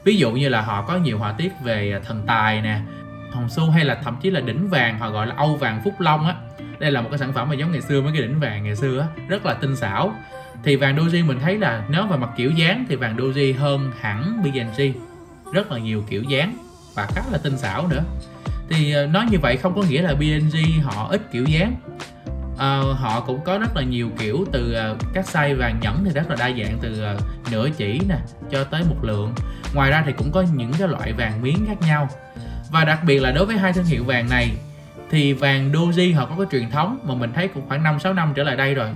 ví 0.05 0.17
dụ 0.17 0.33
như 0.33 0.49
là 0.49 0.61
họ 0.61 0.83
có 0.83 0.97
nhiều 0.97 1.19
họa 1.19 1.33
tiết 1.33 1.53
về 1.65 1.93
à, 1.93 2.01
thần 2.07 2.23
tài 2.27 2.63
nè, 2.63 2.81
hồng 3.33 3.49
xu 3.49 3.71
hay 3.71 3.85
là 3.85 3.95
thậm 4.05 4.17
chí 4.23 4.31
là 4.31 4.41
đỉnh 4.41 4.69
vàng, 4.69 4.99
họ 4.99 5.11
gọi 5.11 5.27
là 5.27 5.35
âu 5.37 5.57
vàng 5.57 5.81
phúc 5.85 5.95
long 5.99 6.27
á. 6.27 6.35
Đây 6.79 6.91
là 6.91 7.01
một 7.01 7.09
cái 7.11 7.19
sản 7.19 7.33
phẩm 7.33 7.49
mà 7.49 7.55
giống 7.55 7.73
ngày 7.73 7.81
xưa 7.81 8.01
mấy 8.01 8.13
cái 8.13 8.23
đỉnh 8.23 8.41
vàng 8.41 8.65
ngày 8.65 8.77
xưa 8.77 9.01
á, 9.01 9.07
rất 9.29 9.47
là 9.47 9.55
tinh 9.55 9.77
xảo. 9.77 10.15
Thì 10.65 10.77
vàng 10.77 10.97
doji 10.97 11.27
mình 11.27 11.39
thấy 11.41 11.59
là 11.59 11.85
nếu 11.89 12.07
về 12.07 12.17
mặt 12.17 12.31
kiểu 12.37 12.51
dáng 12.51 12.85
thì 12.89 12.97
vàng 12.97 13.17
doji 13.17 13.59
hơn 13.59 13.93
hẳn 14.01 14.43
BNG 14.43 14.93
rất 15.53 15.73
là 15.73 15.79
nhiều 15.79 16.05
kiểu 16.09 16.23
dáng 16.23 16.57
và 16.95 17.07
khá 17.07 17.23
là 17.33 17.39
tinh 17.39 17.59
xảo 17.59 17.89
nữa. 17.89 18.03
Thì 18.69 18.95
à, 18.95 19.07
nói 19.07 19.27
như 19.31 19.39
vậy 19.43 19.57
không 19.57 19.75
có 19.75 19.83
nghĩa 19.83 20.03
là 20.03 20.15
BNG 20.15 20.83
họ 20.83 21.09
ít 21.11 21.21
kiểu 21.33 21.45
dáng 21.45 21.75
uh, 22.61 22.99
họ 22.99 23.21
cũng 23.21 23.41
có 23.45 23.59
rất 23.59 23.77
là 23.77 23.83
nhiều 23.83 24.11
kiểu 24.19 24.45
từ 24.53 24.77
uh, 24.93 24.99
các 25.15 25.25
size 25.25 25.57
vàng 25.57 25.81
nhẫn 25.83 26.05
thì 26.05 26.11
rất 26.11 26.31
là 26.31 26.37
đa 26.39 26.51
dạng 26.51 26.79
từ 26.81 27.05
uh, 27.15 27.53
nửa 27.53 27.69
chỉ 27.77 28.01
nè 28.09 28.17
cho 28.51 28.65
tới 28.65 28.83
một 28.89 28.97
lượng 29.03 29.35
ngoài 29.75 29.91
ra 29.91 30.03
thì 30.07 30.13
cũng 30.13 30.33
có 30.33 30.45
những 30.55 30.73
cái 30.79 30.89
loại 30.89 31.13
vàng 31.13 31.43
miếng 31.43 31.67
khác 31.67 31.81
nhau 31.81 32.09
và 32.73 32.85
đặc 32.85 33.01
biệt 33.07 33.19
là 33.19 33.31
đối 33.31 33.47
với 33.47 33.59
hai 33.59 33.73
thương 33.73 33.85
hiệu 33.85 34.05
vàng 34.05 34.29
này 34.31 34.51
thì 35.11 35.33
vàng 35.33 35.73
Doji 35.73 36.17
họ 36.17 36.27
có 36.27 36.35
cái 36.37 36.47
truyền 36.51 36.71
thống 36.71 36.99
mà 37.05 37.15
mình 37.15 37.33
thấy 37.35 37.49
cũng 37.49 37.69
khoảng 37.69 37.83
5 37.83 38.01
6 38.01 38.13
năm 38.13 38.33
trở 38.35 38.43
lại 38.43 38.57
đây 38.57 38.75
rồi. 38.75 38.89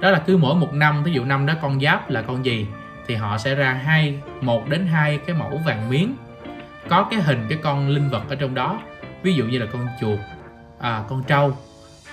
Đó 0.00 0.10
là 0.10 0.18
cứ 0.18 0.36
mỗi 0.36 0.54
một 0.54 0.72
năm, 0.72 1.04
ví 1.04 1.12
dụ 1.12 1.24
năm 1.24 1.46
đó 1.46 1.54
con 1.62 1.80
giáp 1.80 2.10
là 2.10 2.22
con 2.22 2.44
gì 2.44 2.66
thì 3.06 3.14
họ 3.14 3.38
sẽ 3.38 3.54
ra 3.54 3.72
hai 3.72 4.18
một 4.40 4.68
đến 4.68 4.86
hai 4.86 5.18
cái 5.26 5.36
mẫu 5.36 5.60
vàng 5.66 5.90
miếng 5.90 6.16
có 6.88 7.06
cái 7.10 7.20
hình 7.20 7.46
cái 7.48 7.58
con 7.62 7.88
linh 7.88 8.10
vật 8.10 8.22
ở 8.28 8.34
trong 8.34 8.54
đó. 8.54 8.80
Ví 9.22 9.34
dụ 9.34 9.44
như 9.44 9.58
là 9.58 9.66
con 9.72 9.86
chuột, 10.00 10.18
à, 10.78 11.02
con 11.08 11.22
trâu. 11.22 11.56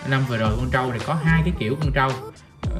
Năm 0.09 0.25
vừa 0.29 0.37
rồi 0.37 0.51
con 0.57 0.69
trâu 0.71 0.91
thì 0.93 0.99
có 1.07 1.13
hai 1.13 1.41
cái 1.45 1.53
kiểu 1.59 1.77
con 1.81 1.91
trâu. 1.91 2.09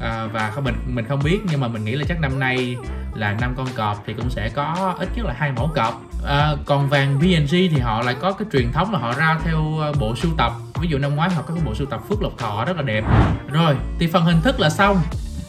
À, 0.02 0.26
và 0.32 0.50
không 0.50 0.64
mình 0.64 0.74
mình 0.86 1.04
không 1.08 1.20
biết 1.24 1.38
nhưng 1.50 1.60
mà 1.60 1.68
mình 1.68 1.84
nghĩ 1.84 1.92
là 1.92 2.04
chắc 2.08 2.20
năm 2.20 2.38
nay 2.40 2.76
là 3.14 3.36
năm 3.40 3.54
con 3.56 3.66
cọp 3.74 4.02
thì 4.06 4.14
cũng 4.14 4.30
sẽ 4.30 4.48
có 4.48 4.94
ít 4.98 5.08
nhất 5.16 5.26
là 5.26 5.34
hai 5.38 5.52
mẫu 5.52 5.70
cọp. 5.74 6.02
À, 6.26 6.50
còn 6.64 6.88
vàng 6.88 7.18
VNG 7.18 7.50
thì 7.50 7.78
họ 7.78 8.02
lại 8.02 8.16
có 8.20 8.32
cái 8.32 8.48
truyền 8.52 8.72
thống 8.72 8.92
là 8.92 8.98
họ 8.98 9.14
ra 9.14 9.38
theo 9.44 9.80
à, 9.82 9.92
bộ 10.00 10.16
sưu 10.16 10.32
tập. 10.38 10.52
Ví 10.80 10.88
dụ 10.88 10.98
năm 10.98 11.16
ngoái 11.16 11.30
họ 11.30 11.42
có 11.42 11.54
cái 11.54 11.64
bộ 11.66 11.74
sưu 11.74 11.86
tập 11.86 12.00
phước 12.08 12.22
lộc 12.22 12.38
thọ 12.38 12.64
rất 12.64 12.76
là 12.76 12.82
đẹp. 12.82 13.04
Rồi 13.52 13.76
thì 13.98 14.06
phần 14.06 14.24
hình 14.24 14.40
thức 14.40 14.60
là 14.60 14.70
xong. 14.70 15.00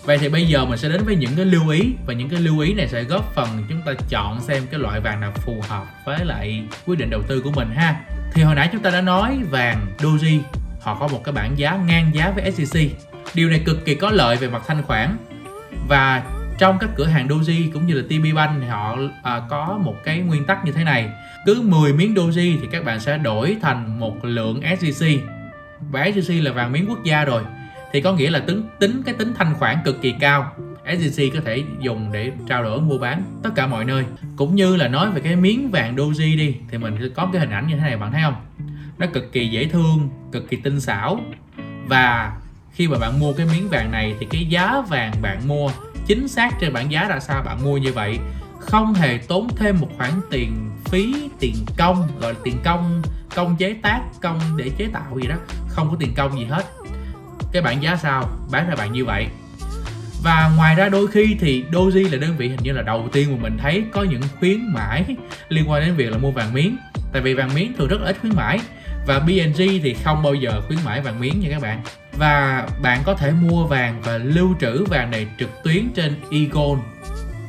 Vậy 0.03 0.17
thì 0.17 0.29
bây 0.29 0.47
giờ 0.47 0.65
mình 0.65 0.77
sẽ 0.77 0.89
đến 0.89 1.03
với 1.05 1.15
những 1.15 1.35
cái 1.35 1.45
lưu 1.45 1.69
ý 1.69 1.93
và 2.05 2.13
những 2.13 2.29
cái 2.29 2.39
lưu 2.39 2.59
ý 2.59 2.73
này 2.73 2.87
sẽ 2.87 3.03
góp 3.03 3.33
phần 3.35 3.47
chúng 3.69 3.81
ta 3.85 3.91
chọn 4.09 4.41
xem 4.41 4.63
cái 4.71 4.79
loại 4.79 4.99
vàng 4.99 5.21
nào 5.21 5.31
phù 5.35 5.63
hợp 5.69 5.85
với 6.05 6.25
lại 6.25 6.63
quyết 6.85 6.99
định 6.99 7.09
đầu 7.09 7.21
tư 7.27 7.41
của 7.41 7.51
mình 7.51 7.69
ha. 7.75 7.99
Thì 8.33 8.43
hồi 8.43 8.55
nãy 8.55 8.69
chúng 8.71 8.81
ta 8.81 8.89
đã 8.89 9.01
nói 9.01 9.39
vàng 9.49 9.87
Doji 9.97 10.39
họ 10.87 10.95
có 10.99 11.07
một 11.07 11.21
cái 11.23 11.33
bảng 11.33 11.57
giá 11.57 11.79
ngang 11.87 12.11
giá 12.13 12.31
với 12.35 12.51
SJC 12.51 12.89
Điều 13.33 13.49
này 13.49 13.61
cực 13.65 13.85
kỳ 13.85 13.95
có 13.95 14.11
lợi 14.11 14.35
về 14.35 14.49
mặt 14.49 14.61
thanh 14.67 14.83
khoản. 14.83 15.17
Và 15.87 16.23
trong 16.57 16.77
các 16.79 16.89
cửa 16.95 17.05
hàng 17.05 17.27
doji 17.27 17.71
cũng 17.73 17.87
như 17.87 17.93
là 17.93 18.03
TB 18.07 18.35
Bank 18.35 18.61
thì 18.61 18.67
họ 18.67 18.97
à, 19.23 19.41
có 19.49 19.79
một 19.83 19.95
cái 20.03 20.19
nguyên 20.19 20.45
tắc 20.45 20.65
như 20.65 20.71
thế 20.71 20.83
này. 20.83 21.09
Cứ 21.45 21.61
10 21.61 21.93
miếng 21.93 22.13
doji 22.13 22.57
thì 22.61 22.67
các 22.71 22.85
bạn 22.85 22.99
sẽ 22.99 23.17
đổi 23.17 23.57
thành 23.61 23.99
một 23.99 24.25
lượng 24.25 24.61
SJC 24.61 25.19
và 25.91 26.05
SJC 26.05 26.43
là 26.43 26.51
vàng 26.51 26.71
miếng 26.71 26.85
quốc 26.89 27.03
gia 27.03 27.25
rồi 27.25 27.43
thì 27.91 28.01
có 28.01 28.13
nghĩa 28.13 28.29
là 28.29 28.39
tính 28.39 28.63
tính 28.79 29.01
cái 29.05 29.15
tính 29.15 29.33
thanh 29.37 29.53
khoản 29.53 29.77
cực 29.85 30.01
kỳ 30.01 30.13
cao. 30.19 30.51
SJC 30.85 31.29
có 31.33 31.39
thể 31.45 31.63
dùng 31.79 32.11
để 32.11 32.31
trao 32.49 32.63
đổi 32.63 32.81
mua 32.81 32.97
bán 32.97 33.23
tất 33.43 33.49
cả 33.55 33.67
mọi 33.67 33.85
nơi. 33.85 34.03
Cũng 34.35 34.55
như 34.55 34.75
là 34.75 34.87
nói 34.87 35.11
về 35.11 35.21
cái 35.21 35.35
miếng 35.35 35.71
vàng 35.71 35.95
doji 35.95 36.37
đi 36.37 36.55
thì 36.71 36.77
mình 36.77 37.13
có 37.15 37.29
cái 37.33 37.39
hình 37.39 37.51
ảnh 37.51 37.67
như 37.67 37.75
thế 37.75 37.81
này 37.81 37.97
bạn 37.97 38.11
thấy 38.11 38.21
không? 38.23 38.46
Nó 38.97 39.07
cực 39.13 39.31
kỳ 39.31 39.47
dễ 39.47 39.65
thương, 39.65 40.09
cực 40.31 40.49
kỳ 40.49 40.57
tinh 40.57 40.81
xảo. 40.81 41.19
Và 41.87 42.31
khi 42.71 42.87
mà 42.87 42.97
bạn 42.97 43.19
mua 43.19 43.33
cái 43.33 43.45
miếng 43.45 43.69
vàng 43.69 43.91
này 43.91 44.15
thì 44.19 44.27
cái 44.29 44.45
giá 44.45 44.81
vàng 44.89 45.13
bạn 45.21 45.47
mua, 45.47 45.71
chính 46.07 46.27
xác 46.27 46.51
trên 46.61 46.73
bảng 46.73 46.91
giá 46.91 47.07
ra 47.07 47.19
sao 47.19 47.43
bạn 47.43 47.63
mua 47.63 47.77
như 47.77 47.93
vậy, 47.93 48.19
không 48.59 48.93
hề 48.93 49.17
tốn 49.17 49.47
thêm 49.55 49.79
một 49.81 49.89
khoản 49.97 50.11
tiền 50.31 50.69
phí, 50.85 51.29
tiền 51.39 51.55
công, 51.77 52.07
gọi 52.19 52.33
là 52.33 52.39
tiền 52.43 52.55
công 52.63 53.01
công 53.35 53.55
chế 53.55 53.73
tác, 53.73 54.01
công 54.21 54.39
để 54.57 54.71
chế 54.77 54.87
tạo 54.93 55.19
gì 55.21 55.27
đó, 55.27 55.35
không 55.67 55.89
có 55.89 55.97
tiền 55.99 56.13
công 56.15 56.39
gì 56.39 56.45
hết. 56.45 56.65
Cái 57.51 57.61
bảng 57.61 57.83
giá 57.83 57.95
sao? 57.95 58.29
Bán 58.51 58.69
ra 58.69 58.75
bạn 58.75 58.91
như 58.91 59.05
vậy. 59.05 59.27
Và 60.23 60.51
ngoài 60.57 60.75
ra 60.75 60.89
đôi 60.89 61.07
khi 61.07 61.37
thì 61.39 61.63
Doji 61.71 62.11
là 62.11 62.17
đơn 62.17 62.37
vị 62.37 62.49
hình 62.49 62.59
như 62.63 62.71
là 62.71 62.81
đầu 62.81 63.09
tiên 63.11 63.31
mà 63.31 63.37
mình 63.41 63.57
thấy 63.57 63.83
có 63.91 64.03
những 64.03 64.21
khuyến 64.39 64.73
mãi 64.73 65.05
liên 65.49 65.69
quan 65.69 65.85
đến 65.85 65.95
việc 65.95 66.11
là 66.11 66.17
mua 66.17 66.31
vàng 66.31 66.53
miếng. 66.53 66.77
Tại 67.13 67.21
vì 67.21 67.33
vàng 67.33 67.53
miếng 67.53 67.73
thường 67.77 67.87
rất 67.87 68.01
là 68.01 68.07
ít 68.07 68.17
khuyến 68.21 68.35
mãi 68.35 68.59
và 69.07 69.19
BNG 69.19 69.81
thì 69.83 69.93
không 69.93 70.23
bao 70.23 70.33
giờ 70.33 70.61
khuyến 70.67 70.79
mãi 70.85 71.01
vàng 71.01 71.19
miếng 71.19 71.39
nha 71.39 71.49
các 71.51 71.61
bạn. 71.61 71.81
Và 72.17 72.67
bạn 72.81 73.01
có 73.05 73.13
thể 73.13 73.31
mua 73.31 73.65
vàng 73.65 74.01
và 74.01 74.17
lưu 74.17 74.55
trữ 74.59 74.85
vàng 74.85 75.11
này 75.11 75.27
trực 75.39 75.49
tuyến 75.63 75.87
trên 75.95 76.15
Egon. 76.31 76.79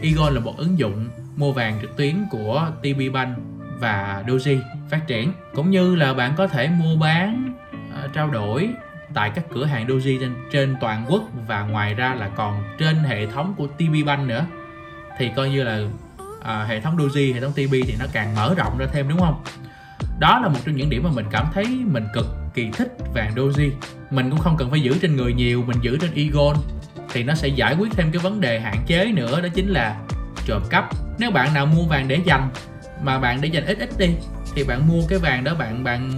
Egon 0.03 0.35
là 0.35 0.41
một 0.41 0.57
ứng 0.57 0.79
dụng 0.79 1.09
mua 1.37 1.53
vàng 1.53 1.79
trực 1.81 1.97
tuyến 1.97 2.15
của 2.31 2.71
TB 2.83 3.13
Bank 3.13 3.39
và 3.79 4.25
Doji 4.27 4.61
phát 4.91 5.07
triển. 5.07 5.33
Cũng 5.55 5.71
như 5.71 5.95
là 5.95 6.15
bạn 6.15 6.33
có 6.37 6.47
thể 6.47 6.69
mua 6.69 6.97
bán 6.97 7.55
ờ, 7.95 8.09
trao 8.15 8.31
đổi 8.31 8.69
tại 9.15 9.31
các 9.35 9.45
cửa 9.55 9.65
hàng 9.65 9.87
Doji 9.87 10.21
trên, 10.21 10.35
trên 10.53 10.77
toàn 10.81 11.05
quốc 11.09 11.23
và 11.47 11.63
ngoài 11.63 11.95
ra 11.95 12.15
là 12.15 12.29
còn 12.29 12.65
trên 12.79 12.97
hệ 12.97 13.27
thống 13.27 13.55
của 13.57 13.67
TB 13.67 14.07
Bank 14.07 14.29
nữa. 14.29 14.47
Thì 15.19 15.31
coi 15.37 15.51
như 15.51 15.65
là 15.65 15.81
à, 16.43 16.65
hệ 16.65 16.81
thống 16.81 16.97
Doji, 16.97 17.35
hệ 17.35 17.41
thống 17.41 17.53
TB 17.53 17.73
thì 17.87 17.95
nó 17.99 18.07
càng 18.13 18.35
mở 18.35 18.55
rộng 18.55 18.79
ra 18.79 18.87
thêm 18.93 19.09
đúng 19.09 19.21
không? 19.21 19.43
Đó 20.19 20.39
là 20.39 20.49
một 20.49 20.59
trong 20.67 20.77
những 20.77 20.91
điểm 20.91 21.03
mà 21.03 21.11
mình 21.15 21.27
cảm 21.31 21.47
thấy 21.55 21.67
mình 21.67 22.05
cực 22.15 22.27
kỳ 22.55 22.71
thích 22.73 22.97
vàng 23.15 23.35
Doji. 23.35 23.71
Mình 24.11 24.31
cũng 24.31 24.39
không 24.39 24.57
cần 24.57 24.71
phải 24.71 24.81
giữ 24.81 24.99
trên 25.03 25.17
người 25.17 25.33
nhiều, 25.33 25.65
mình 25.67 25.77
giữ 25.81 25.99
trên 26.01 26.15
Egon 26.15 26.57
thì 27.13 27.23
nó 27.23 27.35
sẽ 27.35 27.49
giải 27.49 27.77
quyết 27.79 27.93
thêm 27.93 28.13
cái 28.13 28.23
vấn 28.23 28.41
đề 28.41 28.61
hạn 28.61 28.77
chế 28.87 29.13
nữa, 29.13 29.41
đó 29.41 29.49
chính 29.55 29.69
là 29.69 29.97
trộm 30.47 30.63
cắp. 30.71 30.89
Nếu 31.19 31.31
bạn 31.31 31.55
nào 31.55 31.67
mua 31.67 31.85
vàng 31.85 32.09
để 32.09 32.21
dành, 32.25 32.49
mà 33.03 33.19
bạn 33.19 33.41
để 33.41 33.49
dành 33.49 33.67
ít 33.67 33.79
ít 33.79 33.91
đi, 33.99 34.11
thì 34.55 34.65
bạn 34.65 34.89
mua 34.89 35.03
cái 35.09 35.19
vàng 35.19 35.45
đó 35.45 35.55
bạn 35.55 35.85
bạn 35.85 36.11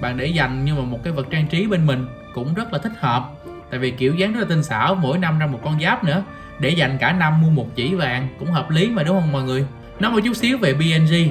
bạn 0.00 0.16
để 0.16 0.26
dành 0.26 0.64
nhưng 0.64 0.76
mà 0.76 0.82
một 0.82 0.98
cái 1.04 1.12
vật 1.12 1.26
trang 1.30 1.46
trí 1.46 1.66
bên 1.66 1.86
mình 1.86 2.06
cũng 2.34 2.54
rất 2.54 2.72
là 2.72 2.78
thích 2.78 2.92
hợp. 2.98 3.30
Tại 3.70 3.80
vì 3.80 3.90
kiểu 3.90 4.14
dáng 4.14 4.32
rất 4.32 4.40
là 4.40 4.46
tinh 4.48 4.62
xảo, 4.62 4.94
mỗi 4.94 5.18
năm 5.18 5.38
ra 5.38 5.46
một 5.46 5.60
con 5.64 5.80
giáp 5.80 6.04
nữa. 6.04 6.22
Để 6.60 6.70
dành 6.70 6.98
cả 6.98 7.12
năm 7.12 7.42
mua 7.42 7.50
một 7.50 7.66
chỉ 7.74 7.94
vàng 7.94 8.28
cũng 8.38 8.50
hợp 8.50 8.70
lý 8.70 8.90
mà, 8.90 9.02
đúng 9.02 9.20
không 9.20 9.32
mọi 9.32 9.42
người? 9.42 9.64
Nói 10.00 10.12
một 10.12 10.18
chút 10.24 10.36
xíu 10.36 10.58
về 10.58 10.74
BNG 10.74 11.30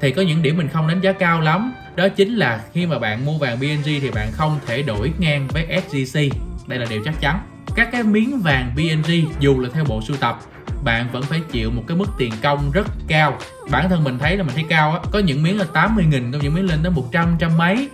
thì 0.00 0.10
có 0.10 0.22
những 0.22 0.42
điểm 0.42 0.56
mình 0.56 0.68
không 0.68 0.88
đánh 0.88 1.00
giá 1.00 1.12
cao 1.12 1.40
lắm. 1.40 1.72
Đó 1.96 2.08
chính 2.08 2.36
là 2.36 2.60
khi 2.72 2.86
mà 2.86 2.98
bạn 2.98 3.26
mua 3.26 3.38
vàng 3.38 3.60
BNG 3.60 3.84
thì 3.84 4.10
bạn 4.10 4.28
không 4.32 4.58
thể 4.66 4.82
đổi 4.82 5.12
ngang 5.18 5.48
với 5.48 5.82
SGC 5.82 6.20
đây 6.66 6.78
là 6.78 6.86
điều 6.90 7.02
chắc 7.04 7.20
chắn. 7.20 7.40
Các 7.74 7.88
cái 7.92 8.02
miếng 8.02 8.40
vàng 8.40 8.72
BNG 8.76 9.12
dù 9.40 9.60
là 9.60 9.68
theo 9.74 9.84
bộ 9.84 10.02
sưu 10.02 10.16
tập 10.16 10.38
bạn 10.84 11.08
vẫn 11.12 11.22
phải 11.22 11.40
chịu 11.52 11.70
một 11.70 11.82
cái 11.86 11.96
mức 11.96 12.06
tiền 12.18 12.32
công 12.42 12.70
rất 12.70 12.86
cao. 13.08 13.38
Bản 13.70 13.88
thân 13.88 14.04
mình 14.04 14.18
thấy 14.18 14.36
là 14.36 14.42
mình 14.42 14.54
thấy 14.54 14.64
cao 14.68 14.92
á. 14.92 14.98
Có 15.10 15.18
những 15.18 15.42
miếng 15.42 15.58
là 15.58 15.64
80 15.72 16.04
nghìn 16.04 16.32
có 16.32 16.38
những 16.42 16.54
miếng 16.54 16.66
lên 16.66 16.78
tới 16.82 16.90
100 16.90 17.36
trăm 17.38 17.56
mấy. 17.58 17.88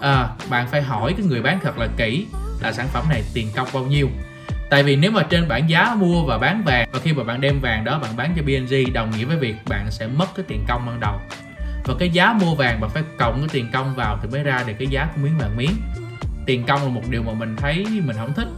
À, 0.00 0.28
bạn 0.50 0.68
phải 0.68 0.82
hỏi 0.82 1.14
cái 1.16 1.26
người 1.26 1.42
bán 1.42 1.58
thật 1.62 1.78
là 1.78 1.88
kỹ 1.96 2.26
là 2.60 2.72
sản 2.72 2.88
phẩm 2.92 3.04
này 3.08 3.22
tiền 3.34 3.48
công 3.54 3.68
bao 3.74 3.84
nhiêu 3.86 4.08
tại 4.72 4.82
vì 4.82 4.96
nếu 4.96 5.10
mà 5.10 5.22
trên 5.22 5.48
bảng 5.48 5.70
giá 5.70 5.94
mua 5.98 6.24
và 6.24 6.38
bán 6.38 6.62
vàng 6.64 6.88
và 6.92 6.98
khi 7.02 7.12
mà 7.12 7.24
bạn 7.24 7.40
đem 7.40 7.60
vàng 7.60 7.84
đó 7.84 7.98
bạn 7.98 8.16
bán 8.16 8.32
cho 8.36 8.42
BNG 8.42 8.92
đồng 8.92 9.10
nghĩa 9.10 9.24
với 9.24 9.36
việc 9.36 9.54
bạn 9.68 9.90
sẽ 9.90 10.06
mất 10.06 10.26
cái 10.36 10.44
tiền 10.48 10.64
công 10.68 10.86
ban 10.86 11.00
đầu. 11.00 11.20
Và 11.84 11.94
cái 11.98 12.10
giá 12.10 12.32
mua 12.32 12.54
vàng 12.54 12.80
bạn 12.80 12.90
phải 12.90 13.02
cộng 13.18 13.38
cái 13.38 13.48
tiền 13.52 13.66
công 13.72 13.94
vào 13.94 14.18
thì 14.22 14.28
mới 14.28 14.42
ra 14.42 14.64
được 14.66 14.72
cái 14.78 14.88
giá 14.88 15.08
của 15.14 15.20
miếng 15.22 15.38
vàng 15.38 15.56
miếng. 15.56 15.70
Tiền 16.46 16.64
công 16.66 16.82
là 16.82 16.88
một 16.88 17.02
điều 17.10 17.22
mà 17.22 17.32
mình 17.32 17.56
thấy 17.56 17.86
mình 18.04 18.16
không 18.16 18.32
thích 18.34 18.48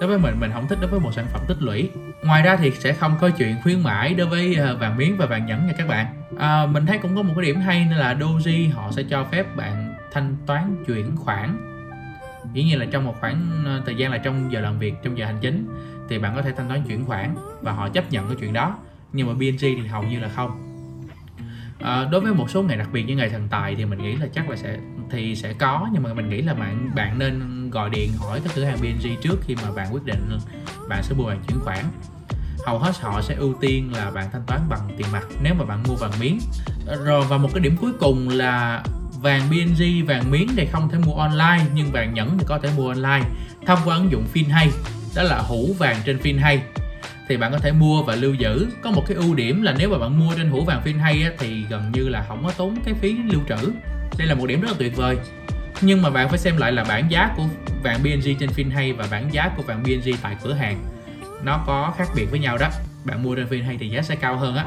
đối 0.00 0.08
với 0.08 0.18
mình 0.18 0.34
mình 0.40 0.50
không 0.52 0.68
thích 0.68 0.78
đối 0.80 0.90
với 0.90 1.00
một 1.00 1.10
sản 1.14 1.26
phẩm 1.32 1.40
tích 1.48 1.62
lũy. 1.62 1.90
Ngoài 2.22 2.42
ra 2.42 2.56
thì 2.56 2.70
sẽ 2.70 2.92
không 2.92 3.16
có 3.20 3.30
chuyện 3.30 3.56
khuyến 3.62 3.82
mãi 3.82 4.14
đối 4.14 4.26
với 4.26 4.54
ờ, 4.54 4.76
vàng 4.76 4.96
miếng 4.96 5.16
và 5.16 5.26
vàng 5.26 5.46
nhẫn 5.46 5.66
nha 5.66 5.72
các 5.78 5.88
bạn. 5.88 6.06
À, 6.38 6.66
mình 6.66 6.86
thấy 6.86 6.98
cũng 6.98 7.16
có 7.16 7.22
một 7.22 7.32
cái 7.36 7.44
điểm 7.44 7.60
hay 7.60 7.86
nên 7.90 7.98
là 7.98 8.14
Doji 8.14 8.72
họ 8.72 8.92
sẽ 8.92 9.02
cho 9.10 9.24
phép 9.24 9.56
bạn 9.56 9.94
thanh 10.12 10.36
toán 10.46 10.84
chuyển 10.86 11.16
khoản 11.16 11.67
dĩ 12.52 12.64
nhiên 12.64 12.78
là 12.78 12.86
trong 12.90 13.04
một 13.04 13.14
khoảng 13.20 13.62
ờ, 13.64 13.82
thời 13.84 13.94
gian 13.94 14.10
là 14.10 14.18
trong 14.18 14.52
giờ 14.52 14.60
làm 14.60 14.78
việc 14.78 14.94
trong 15.02 15.18
giờ 15.18 15.26
hành 15.26 15.38
chính 15.40 15.68
thì 16.08 16.18
bạn 16.18 16.36
có 16.36 16.42
thể 16.42 16.52
thanh 16.56 16.68
toán 16.68 16.82
chuyển 16.82 17.04
khoản 17.04 17.34
và 17.62 17.72
họ 17.72 17.88
chấp 17.88 18.12
nhận 18.12 18.26
cái 18.26 18.36
chuyện 18.40 18.52
đó. 18.52 18.78
Nhưng 19.12 19.26
mà 19.26 19.34
BNG 19.34 19.58
thì 19.60 19.86
hầu 19.86 20.02
như 20.02 20.20
là 20.20 20.28
không. 20.28 20.68
À, 21.80 22.08
đối 22.10 22.20
với 22.20 22.34
một 22.34 22.50
số 22.50 22.62
ngày 22.62 22.76
đặc 22.76 22.88
biệt 22.92 23.02
như 23.02 23.16
ngày 23.16 23.28
thần 23.28 23.48
tài 23.50 23.74
thì 23.74 23.84
mình 23.84 24.02
nghĩ 24.02 24.16
là 24.16 24.26
chắc 24.34 24.50
là 24.50 24.56
sẽ 24.56 24.78
thì 25.10 25.36
sẽ 25.36 25.52
có 25.52 25.88
nhưng 25.92 26.02
mà 26.02 26.14
mình 26.14 26.28
nghĩ 26.28 26.42
là 26.42 26.54
bạn 26.54 26.90
bạn 26.94 27.18
nên 27.18 27.70
gọi 27.70 27.90
điện 27.90 28.10
hỏi 28.18 28.40
các 28.44 28.52
cửa 28.56 28.64
hàng 28.64 28.78
BNG 28.82 29.20
trước 29.22 29.36
khi 29.42 29.54
mà 29.54 29.72
bạn 29.76 29.94
quyết 29.94 30.04
định 30.04 30.38
bạn 30.88 31.02
sẽ 31.02 31.14
mua 31.14 31.24
vàng 31.24 31.40
chuyển 31.48 31.60
khoản. 31.60 31.84
Hầu 32.66 32.78
hết 32.78 33.00
họ 33.00 33.20
sẽ 33.22 33.34
ưu 33.34 33.54
tiên 33.60 33.92
là 33.92 34.10
bạn 34.10 34.28
thanh 34.32 34.42
toán 34.46 34.60
bằng 34.68 34.80
tiền 34.96 35.06
mặt. 35.12 35.22
Nếu 35.42 35.54
mà 35.54 35.64
bạn 35.64 35.82
mua 35.88 35.94
vàng 35.94 36.12
miếng 36.20 36.38
ờ, 36.86 37.04
rồi 37.04 37.24
và 37.28 37.38
một 37.38 37.48
cái 37.54 37.60
điểm 37.60 37.76
cuối 37.80 37.92
cùng 38.00 38.28
là 38.28 38.82
vàng 39.20 39.42
BNG 39.50 40.06
vàng 40.06 40.30
miếng 40.30 40.48
thì 40.56 40.66
không 40.66 40.88
thể 40.88 40.98
mua 40.98 41.14
online 41.14 41.64
nhưng 41.74 41.92
vàng 41.92 42.14
nhẫn 42.14 42.38
thì 42.38 42.44
có 42.48 42.58
thể 42.58 42.70
mua 42.76 42.88
online 42.88 43.22
thông 43.66 43.78
qua 43.84 43.96
ứng 43.96 44.12
dụng 44.12 44.24
FinHay 44.34 44.68
đó 45.16 45.22
là 45.22 45.38
hũ 45.38 45.74
vàng 45.78 45.96
trên 46.04 46.18
FinHay 46.18 46.58
thì 47.28 47.36
bạn 47.36 47.52
có 47.52 47.58
thể 47.58 47.72
mua 47.72 48.02
và 48.02 48.14
lưu 48.14 48.34
giữ. 48.34 48.66
Có 48.82 48.90
một 48.90 49.04
cái 49.06 49.16
ưu 49.16 49.34
điểm 49.34 49.62
là 49.62 49.74
nếu 49.78 49.90
mà 49.90 49.98
bạn 49.98 50.18
mua 50.18 50.34
trên 50.36 50.50
hũ 50.50 50.64
vàng 50.64 50.82
FinHay 50.84 51.24
á, 51.24 51.30
thì 51.38 51.64
gần 51.68 51.92
như 51.92 52.08
là 52.08 52.24
không 52.28 52.44
có 52.44 52.50
tốn 52.50 52.76
cái 52.84 52.94
phí 52.94 53.16
lưu 53.30 53.40
trữ. 53.48 53.72
Đây 54.18 54.28
là 54.28 54.34
một 54.34 54.46
điểm 54.46 54.60
rất 54.60 54.68
là 54.68 54.74
tuyệt 54.78 54.96
vời. 54.96 55.16
Nhưng 55.80 56.02
mà 56.02 56.10
bạn 56.10 56.28
phải 56.28 56.38
xem 56.38 56.56
lại 56.56 56.72
là 56.72 56.84
bảng 56.84 57.10
giá 57.10 57.30
của 57.36 57.44
vàng 57.82 58.00
BNG 58.02 58.38
trên 58.40 58.50
FinHay 58.50 58.96
và 58.96 59.06
bảng 59.10 59.32
giá 59.32 59.50
của 59.56 59.62
vàng 59.62 59.82
BNG 59.82 60.12
tại 60.22 60.36
cửa 60.42 60.54
hàng. 60.54 60.84
Nó 61.44 61.64
có 61.66 61.94
khác 61.98 62.08
biệt 62.16 62.26
với 62.30 62.40
nhau 62.40 62.58
đó 62.58 62.68
bạn 63.04 63.22
mua 63.22 63.34
trên 63.34 63.64
hay 63.64 63.76
thì 63.80 63.88
giá 63.88 64.02
sẽ 64.02 64.14
cao 64.14 64.36
hơn 64.36 64.56
á. 64.56 64.64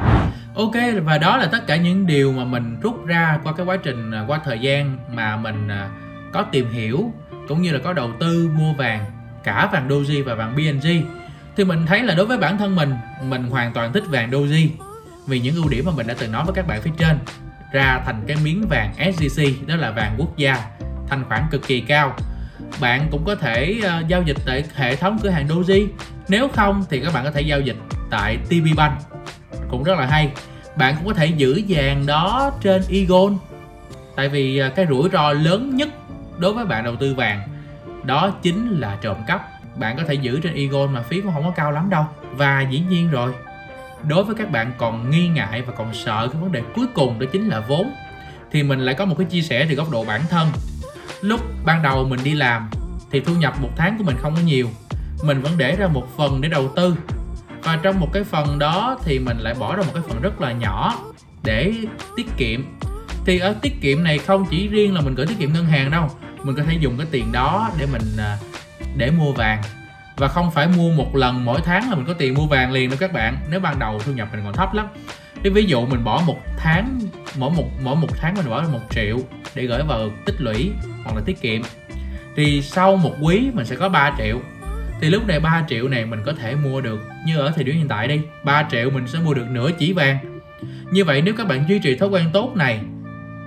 Ok 0.56 0.76
và 1.04 1.18
đó 1.18 1.38
là 1.38 1.46
tất 1.46 1.68
cả 1.68 1.76
những 1.76 2.08
điều 2.08 2.32
mà 2.32 2.44
mình 2.44 2.78
rút 2.82 3.06
ra 3.06 3.40
qua 3.44 3.54
cái 3.54 3.66
quá 3.66 3.78
trình 3.84 4.12
à, 4.12 4.24
qua 4.28 4.40
thời 4.46 4.60
gian 4.60 4.98
mà 5.14 5.38
mình 5.38 5.68
à, 5.68 5.90
có 6.34 6.46
tìm 6.52 6.72
hiểu 6.72 7.14
cũng 7.48 7.62
như 7.62 7.72
là 7.72 7.80
có 7.84 7.94
đầu 7.94 8.12
tư 8.20 8.50
mua 8.58 8.74
vàng 8.74 9.06
cả 9.44 9.70
vàng 9.74 9.90
Doji 9.90 10.24
và 10.24 10.36
vàng 10.36 10.56
BNG 10.56 10.88
thì 11.56 11.64
mình 11.64 11.86
thấy 11.86 12.04
là 12.04 12.14
đối 12.14 12.26
với 12.26 12.38
bản 12.38 12.58
thân 12.58 12.76
mình 12.76 12.94
mình 13.24 13.44
hoàn 13.44 13.74
toàn 13.74 13.94
thích 13.94 14.04
vàng 14.08 14.32
Doji 14.32 14.68
vì 15.28 15.40
những 15.40 15.56
ưu 15.56 15.70
điểm 15.70 15.86
mà 15.86 15.92
mình 15.96 16.08
đã 16.08 16.14
từng 16.20 16.32
nói 16.32 16.46
với 16.46 16.54
các 16.54 16.68
bạn 16.68 16.82
phía 16.82 16.92
trên. 16.98 17.18
Ra 17.72 18.02
thành 18.06 18.24
cái 18.28 18.38
miếng 18.44 18.68
vàng 18.70 19.14
sgc 19.14 19.68
đó 19.68 19.76
là 19.76 19.92
vàng 19.92 20.16
quốc 20.18 20.38
gia 20.38 20.66
thanh 21.08 21.24
khoản 21.28 21.44
cực 21.52 21.68
kỳ 21.68 21.82
cao. 21.82 22.16
Bạn 22.82 23.08
cũng 23.12 23.26
có 23.26 23.36
thể 23.36 23.80
uh, 23.80 24.08
giao 24.08 24.22
dịch 24.22 24.38
tại 24.46 24.64
hệ 24.76 24.96
thống 24.96 25.20
cửa 25.24 25.30
hàng 25.30 25.48
Doji. 25.48 25.88
Nếu 26.28 26.48
không 26.48 26.86
thì 26.90 27.00
các 27.00 27.14
bạn 27.14 27.24
có 27.24 27.32
thể 27.32 27.42
giao 27.42 27.60
dịch 27.60 27.76
tại 28.12 28.38
TP 28.38 28.78
Bank. 28.78 28.94
Cũng 29.70 29.84
rất 29.84 30.00
là 30.00 30.06
hay. 30.06 30.32
Bạn 30.76 30.96
cũng 30.98 31.08
có 31.08 31.14
thể 31.14 31.26
giữ 31.26 31.62
vàng 31.68 32.06
đó 32.06 32.52
trên 32.62 32.82
Eagle. 32.90 33.38
Tại 34.16 34.30
vì 34.30 34.58
à, 34.58 34.70
cái 34.70 34.86
rủi 34.90 35.10
ro 35.10 35.34
lớn 35.34 35.76
nhất 35.76 35.90
đối 36.38 36.54
với 36.54 36.66
bạn 36.66 36.84
đầu 36.84 36.96
tư 36.96 37.14
vàng 37.14 37.48
đó 38.04 38.32
chính 38.42 38.80
là 38.80 38.98
trộm 39.02 39.18
cắp. 39.28 39.48
Bạn 39.76 39.98
có 39.98 40.04
thể 40.08 40.14
giữ 40.14 40.40
trên 40.40 40.54
Eagle 40.54 40.88
mà 40.88 41.02
phí 41.02 41.22
cũng 41.22 41.34
không 41.34 41.44
có 41.44 41.52
cao 41.56 41.72
lắm 41.72 41.90
đâu. 41.90 42.06
Và 42.32 42.62
dĩ 42.62 42.84
nhiên 42.90 43.12
rồi, 43.12 43.34
đối 44.08 44.24
với 44.24 44.36
các 44.36 44.52
bạn 44.52 44.74
còn 44.78 45.10
nghi 45.10 45.28
ngại 45.28 45.62
và 45.62 45.74
còn 45.74 45.94
sợ 45.94 46.28
cái 46.32 46.42
vấn 46.42 46.52
đề 46.52 46.62
cuối 46.76 46.88
cùng 46.94 47.20
đó 47.20 47.26
chính 47.32 47.50
là 47.50 47.60
vốn, 47.60 47.92
thì 48.52 48.64
mình 48.64 48.80
lại 48.80 48.96
có 48.96 49.06
một 49.06 49.16
cái 49.18 49.26
chia 49.26 49.42
sẻ 49.42 49.66
từ 49.70 49.76
góc 49.76 49.92
độ 49.92 50.06
bản 50.06 50.22
thân. 50.30 50.48
Lúc 51.22 51.42
ban 51.66 51.84
đầu 51.84 52.06
mình 52.10 52.20
đi 52.24 52.34
làm 52.34 52.70
thì 53.12 53.20
thu 53.20 53.36
nhập 53.36 53.54
một 53.62 53.70
tháng 53.78 53.98
của 53.98 54.04
mình 54.04 54.16
không 54.20 54.36
có 54.36 54.42
nhiều, 54.42 54.70
mình 55.24 55.42
vẫn 55.42 55.52
để 55.58 55.76
ra 55.76 55.88
một 55.88 56.08
phần 56.18 56.42
để 56.42 56.50
đầu 56.50 56.72
tư 56.76 56.96
và 57.64 57.80
trong 57.84 58.00
một 58.00 58.10
cái 58.14 58.24
phần 58.24 58.60
đó 58.60 58.98
thì 59.04 59.20
mình 59.20 59.38
lại 59.38 59.54
bỏ 59.60 59.76
ra 59.76 59.84
một 59.84 59.92
cái 59.94 60.04
phần 60.08 60.22
rất 60.22 60.42
là 60.42 60.52
nhỏ 60.52 60.96
để 61.44 61.74
tiết 62.16 62.28
kiệm. 62.38 62.64
Thì 63.26 63.40
ở 63.40 63.56
tiết 63.62 63.82
kiệm 63.82 64.04
này 64.04 64.18
không 64.18 64.46
chỉ 64.50 64.68
riêng 64.68 64.96
là 64.96 65.02
mình 65.02 65.16
gửi 65.16 65.28
tiết 65.28 65.40
kiệm 65.40 65.54
ngân 65.54 65.66
hàng 65.66 65.92
đâu, 65.92 66.10
mình 66.44 66.56
có 66.56 66.64
thể 66.64 66.78
dùng 66.80 66.98
cái 66.98 67.08
tiền 67.12 67.32
đó 67.32 67.70
để 67.80 67.86
mình 67.92 68.18
à, 68.18 68.38
để 68.98 69.12
mua 69.12 69.32
vàng. 69.32 69.62
Và 70.18 70.28
không 70.28 70.52
phải 70.52 70.68
mua 70.68 70.92
một 70.92 71.16
lần 71.16 71.46
mỗi 71.46 71.62
tháng 71.66 71.90
là 71.90 71.96
mình 71.96 72.06
có 72.06 72.14
tiền 72.14 72.34
mua 72.34 72.46
vàng 72.46 72.72
liền 72.72 72.90
đâu 72.90 72.98
các 73.00 73.14
bạn, 73.14 73.38
nếu 73.50 73.60
ban 73.60 73.80
đầu 73.80 74.00
thu 74.00 74.12
nhập 74.12 74.28
mình 74.32 74.42
còn 74.44 74.54
thấp 74.54 74.74
lắm. 74.74 74.88
Thì 75.44 75.50
ví 75.50 75.64
dụ 75.64 75.86
mình 75.86 76.04
bỏ 76.04 76.22
một 76.26 76.38
tháng, 76.58 77.00
mỗi 77.38 77.52
một 77.52 77.68
mỗi 77.84 77.96
một 77.96 78.08
tháng 78.18 78.36
mình 78.36 78.50
bỏ 78.50 78.62
ra 78.62 78.68
một 78.68 78.82
triệu 78.90 79.18
để 79.56 79.66
gửi 79.66 79.84
vào 79.84 80.10
tích 80.26 80.42
lũy 80.42 80.72
hoặc 81.04 81.16
là 81.16 81.22
tiết 81.26 81.42
kiệm. 81.42 81.62
Thì 82.36 82.62
sau 82.62 82.96
một 82.96 83.16
quý 83.22 83.50
mình 83.54 83.66
sẽ 83.66 83.76
có 83.76 83.90
3 83.90 84.12
triệu 84.18 84.40
thì 85.02 85.10
lúc 85.10 85.28
này 85.28 85.40
3 85.40 85.66
triệu 85.70 85.88
này 85.88 86.06
mình 86.06 86.20
có 86.26 86.34
thể 86.34 86.56
mua 86.56 86.82
được. 86.82 87.00
Như 87.26 87.40
ở 87.40 87.52
thời 87.56 87.64
điểm 87.64 87.76
hiện 87.76 87.88
tại 87.88 88.08
đi 88.08 88.22
3 88.44 88.68
triệu 88.72 88.90
mình 88.90 89.08
sẽ 89.08 89.20
mua 89.20 89.34
được 89.34 89.46
nửa 89.50 89.72
chỉ 89.80 89.94
vàng. 89.94 90.42
Như 90.92 91.06
vậy 91.06 91.22
nếu 91.22 91.34
các 91.38 91.48
bạn 91.48 91.66
duy 91.68 91.80
trì 91.80 91.96
thói 91.96 92.10
quen 92.10 92.26
tốt 92.34 92.54
này 92.56 92.80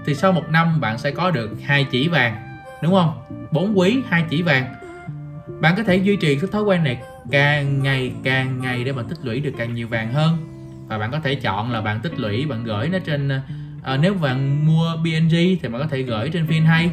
thì 0.06 0.14
sau 0.14 0.32
một 0.32 0.48
năm 0.50 0.80
bạn 0.80 0.98
sẽ 0.98 1.10
có 1.10 1.30
được 1.30 1.50
hai 1.64 1.86
chỉ 1.90 2.08
vàng 2.08 2.36
đúng 2.82 2.92
không? 2.92 3.22
4 3.50 3.78
quý 3.78 4.02
hai 4.08 4.24
chỉ 4.30 4.42
vàng. 4.42 4.74
Bạn 5.60 5.74
có 5.76 5.82
thể 5.82 5.96
duy 5.96 6.16
trì 6.16 6.36
cái 6.36 6.50
thói 6.52 6.62
quen 6.62 6.84
này 6.84 6.98
càng 7.30 7.82
ngày 7.82 8.12
càng 8.24 8.60
ngày 8.60 8.84
để 8.84 8.92
mà 8.92 9.02
tích 9.08 9.18
lũy 9.22 9.40
được 9.40 9.52
càng 9.58 9.74
nhiều 9.74 9.88
vàng 9.88 10.12
hơn. 10.12 10.36
Và 10.88 10.98
bạn 10.98 11.10
có 11.10 11.20
thể 11.20 11.34
chọn 11.34 11.72
là 11.72 11.80
bạn 11.80 12.00
tích 12.00 12.18
lũy 12.18 12.46
bạn 12.46 12.64
gửi 12.64 12.88
nó 12.88 12.98
trên 12.98 13.28
à, 13.82 13.96
nếu 13.96 14.14
bạn 14.14 14.66
mua 14.66 14.96
BNG 14.96 15.30
thì 15.30 15.68
bạn 15.68 15.80
có 15.80 15.86
thể 15.90 16.02
gửi 16.02 16.30
trên 16.30 16.46
FinHay 16.46 16.88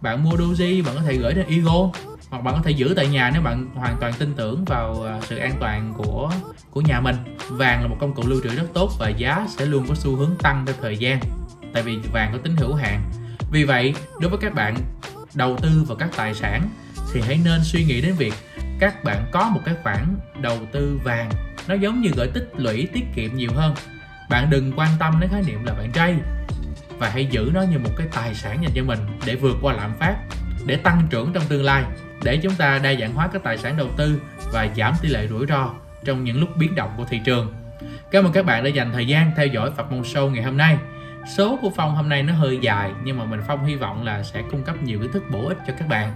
bạn 0.00 0.24
mua 0.24 0.30
Doji 0.30 0.84
bạn 0.84 0.94
có 0.94 1.02
thể 1.02 1.16
gửi 1.16 1.34
trên 1.34 1.46
Ego 1.46 1.90
hoặc 2.30 2.42
bạn 2.42 2.54
có 2.54 2.60
thể 2.64 2.70
giữ 2.70 2.92
tại 2.96 3.08
nhà 3.08 3.30
nếu 3.32 3.42
bạn 3.42 3.66
hoàn 3.74 3.96
toàn 4.00 4.12
tin 4.18 4.34
tưởng 4.34 4.64
vào 4.64 5.02
à, 5.02 5.20
sự 5.22 5.36
an 5.36 5.52
toàn 5.60 5.94
của 5.96 6.30
của 6.70 6.80
nhà 6.80 7.00
mình. 7.00 7.16
Vàng 7.48 7.82
là 7.82 7.88
một 7.88 7.96
công 8.00 8.14
cụ 8.14 8.22
lưu 8.26 8.40
trữ 8.44 8.48
rất 8.48 8.66
tốt 8.74 8.92
và 8.98 9.08
giá 9.08 9.46
sẽ 9.48 9.66
luôn 9.66 9.86
có 9.88 9.94
xu 9.94 10.16
hướng 10.16 10.36
tăng 10.42 10.66
theo 10.66 10.74
thời 10.82 10.96
gian, 10.96 11.20
tại 11.72 11.82
vì 11.82 11.98
vàng 12.12 12.30
có 12.32 12.38
tính 12.38 12.56
hữu 12.56 12.74
hạn. 12.74 13.02
Vì 13.50 13.64
vậy, 13.64 13.94
đối 14.20 14.30
với 14.30 14.38
các 14.42 14.54
bạn 14.54 14.76
đầu 15.34 15.56
tư 15.62 15.84
vào 15.88 15.96
các 15.96 16.10
tài 16.16 16.34
sản 16.34 16.68
thì 17.12 17.20
hãy 17.20 17.40
nên 17.44 17.60
suy 17.64 17.84
nghĩ 17.84 18.00
đến 18.00 18.14
việc 18.14 18.34
các 18.80 19.04
bạn 19.04 19.26
có 19.32 19.50
một 19.54 19.60
cái 19.64 19.74
khoản 19.82 20.16
đầu 20.40 20.58
tư 20.72 21.00
vàng. 21.04 21.30
Nó 21.68 21.74
giống 21.74 22.00
như 22.00 22.10
gửi 22.16 22.28
tích 22.28 22.50
lũy 22.56 22.88
tiết 22.92 23.04
kiệm 23.14 23.34
nhiều 23.34 23.50
hơn. 23.54 23.74
Bạn 24.28 24.50
đừng 24.50 24.72
quan 24.76 24.90
tâm 24.98 25.20
đến 25.20 25.30
khái 25.30 25.42
niệm 25.42 25.64
là 25.64 25.74
bạn 25.74 25.90
trai 25.92 26.16
và 26.98 27.08
hãy 27.08 27.26
giữ 27.26 27.50
nó 27.54 27.62
như 27.62 27.78
một 27.78 27.90
cái 27.96 28.06
tài 28.12 28.34
sản 28.34 28.62
dành 28.62 28.72
cho 28.74 28.82
mình 28.82 28.98
để 29.26 29.34
vượt 29.34 29.56
qua 29.62 29.74
lạm 29.74 29.92
phát 29.98 30.16
để 30.66 30.76
tăng 30.76 31.02
trưởng 31.10 31.32
trong 31.32 31.44
tương 31.48 31.64
lai, 31.64 31.84
để 32.24 32.36
chúng 32.36 32.54
ta 32.54 32.78
đa 32.78 32.94
dạng 32.94 33.14
hóa 33.14 33.28
các 33.32 33.42
tài 33.42 33.58
sản 33.58 33.76
đầu 33.76 33.88
tư 33.96 34.20
và 34.52 34.68
giảm 34.76 34.94
tỷ 35.02 35.08
lệ 35.08 35.26
rủi 35.28 35.46
ro 35.46 35.70
trong 36.04 36.24
những 36.24 36.40
lúc 36.40 36.56
biến 36.56 36.74
động 36.74 36.90
của 36.96 37.04
thị 37.04 37.20
trường. 37.24 37.52
Cảm 38.10 38.24
ơn 38.24 38.32
các 38.32 38.44
bạn 38.44 38.64
đã 38.64 38.70
dành 38.70 38.92
thời 38.92 39.06
gian 39.06 39.32
theo 39.36 39.46
dõi 39.46 39.70
Phật 39.76 39.92
Môn 39.92 40.02
Show 40.02 40.30
ngày 40.30 40.42
hôm 40.42 40.56
nay. 40.56 40.78
Số 41.36 41.58
của 41.62 41.70
Phong 41.76 41.94
hôm 41.94 42.08
nay 42.08 42.22
nó 42.22 42.32
hơi 42.32 42.58
dài, 42.62 42.90
nhưng 43.04 43.18
mà 43.18 43.24
mình 43.24 43.40
Phong 43.46 43.66
hy 43.66 43.74
vọng 43.74 44.04
là 44.04 44.22
sẽ 44.22 44.42
cung 44.50 44.62
cấp 44.62 44.82
nhiều 44.82 44.98
kiến 44.98 45.12
thức 45.12 45.22
bổ 45.32 45.48
ích 45.48 45.58
cho 45.66 45.72
các 45.78 45.88
bạn. 45.88 46.12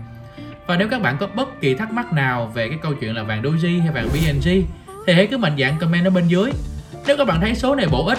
Và 0.66 0.76
nếu 0.76 0.88
các 0.88 1.02
bạn 1.02 1.16
có 1.20 1.26
bất 1.26 1.60
kỳ 1.60 1.74
thắc 1.74 1.92
mắc 1.92 2.12
nào 2.12 2.46
về 2.54 2.68
cái 2.68 2.78
câu 2.82 2.94
chuyện 2.94 3.14
là 3.14 3.22
vàng 3.22 3.42
Doji 3.42 3.80
hay 3.80 3.90
vàng 3.90 4.08
BNG 4.08 4.48
thì 5.06 5.12
hãy 5.12 5.26
cứ 5.26 5.38
mạnh 5.38 5.56
dạn 5.58 5.78
comment 5.78 6.04
ở 6.04 6.10
bên 6.10 6.28
dưới. 6.28 6.52
Nếu 7.06 7.16
các 7.16 7.26
bạn 7.26 7.40
thấy 7.40 7.54
số 7.54 7.74
này 7.74 7.86
bổ 7.90 8.06
ích 8.06 8.18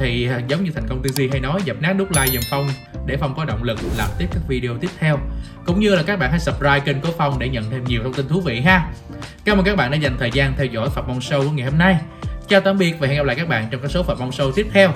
thì 0.00 0.28
à, 0.28 0.40
giống 0.48 0.64
như 0.64 0.70
thành 0.74 0.88
công 0.88 1.02
tư 1.02 1.10
duy 1.10 1.28
hay 1.28 1.40
nói, 1.40 1.60
dập 1.64 1.76
nát 1.80 1.92
nút 1.92 2.08
like 2.10 2.32
dùm 2.32 2.42
phong 2.50 2.68
để 3.06 3.16
phong 3.20 3.34
có 3.36 3.44
động 3.44 3.62
lực 3.62 3.78
làm 3.98 4.08
tiếp 4.18 4.26
các 4.32 4.40
video 4.48 4.78
tiếp 4.80 4.90
theo. 4.98 5.18
Cũng 5.66 5.80
như 5.80 5.94
là 5.94 6.02
các 6.02 6.18
bạn 6.18 6.30
hãy 6.30 6.40
subscribe 6.40 6.80
kênh 6.80 7.00
của 7.00 7.08
phong 7.18 7.38
để 7.38 7.48
nhận 7.48 7.70
thêm 7.70 7.84
nhiều 7.84 8.02
thông 8.02 8.12
tin 8.12 8.28
thú 8.28 8.40
vị 8.40 8.60
ha. 8.60 8.90
Cảm 9.44 9.58
ơn 9.58 9.64
các 9.64 9.76
bạn 9.76 9.90
đã 9.90 9.96
dành 9.96 10.16
thời 10.18 10.30
gian 10.30 10.54
theo 10.56 10.66
dõi 10.66 10.88
phật 10.90 11.08
Mong 11.08 11.18
Show 11.18 11.42
của 11.42 11.50
ngày 11.50 11.70
hôm 11.70 11.78
nay. 11.78 11.96
Chào 12.48 12.60
tạm 12.60 12.78
biệt 12.78 12.94
và 12.98 13.08
hẹn 13.08 13.16
gặp 13.16 13.24
lại 13.26 13.36
các 13.36 13.48
bạn 13.48 13.68
trong 13.70 13.82
các 13.82 13.90
số 13.90 14.02
phật 14.02 14.20
Mong 14.20 14.30
Show 14.30 14.52
tiếp 14.52 14.66
theo. 14.72 14.92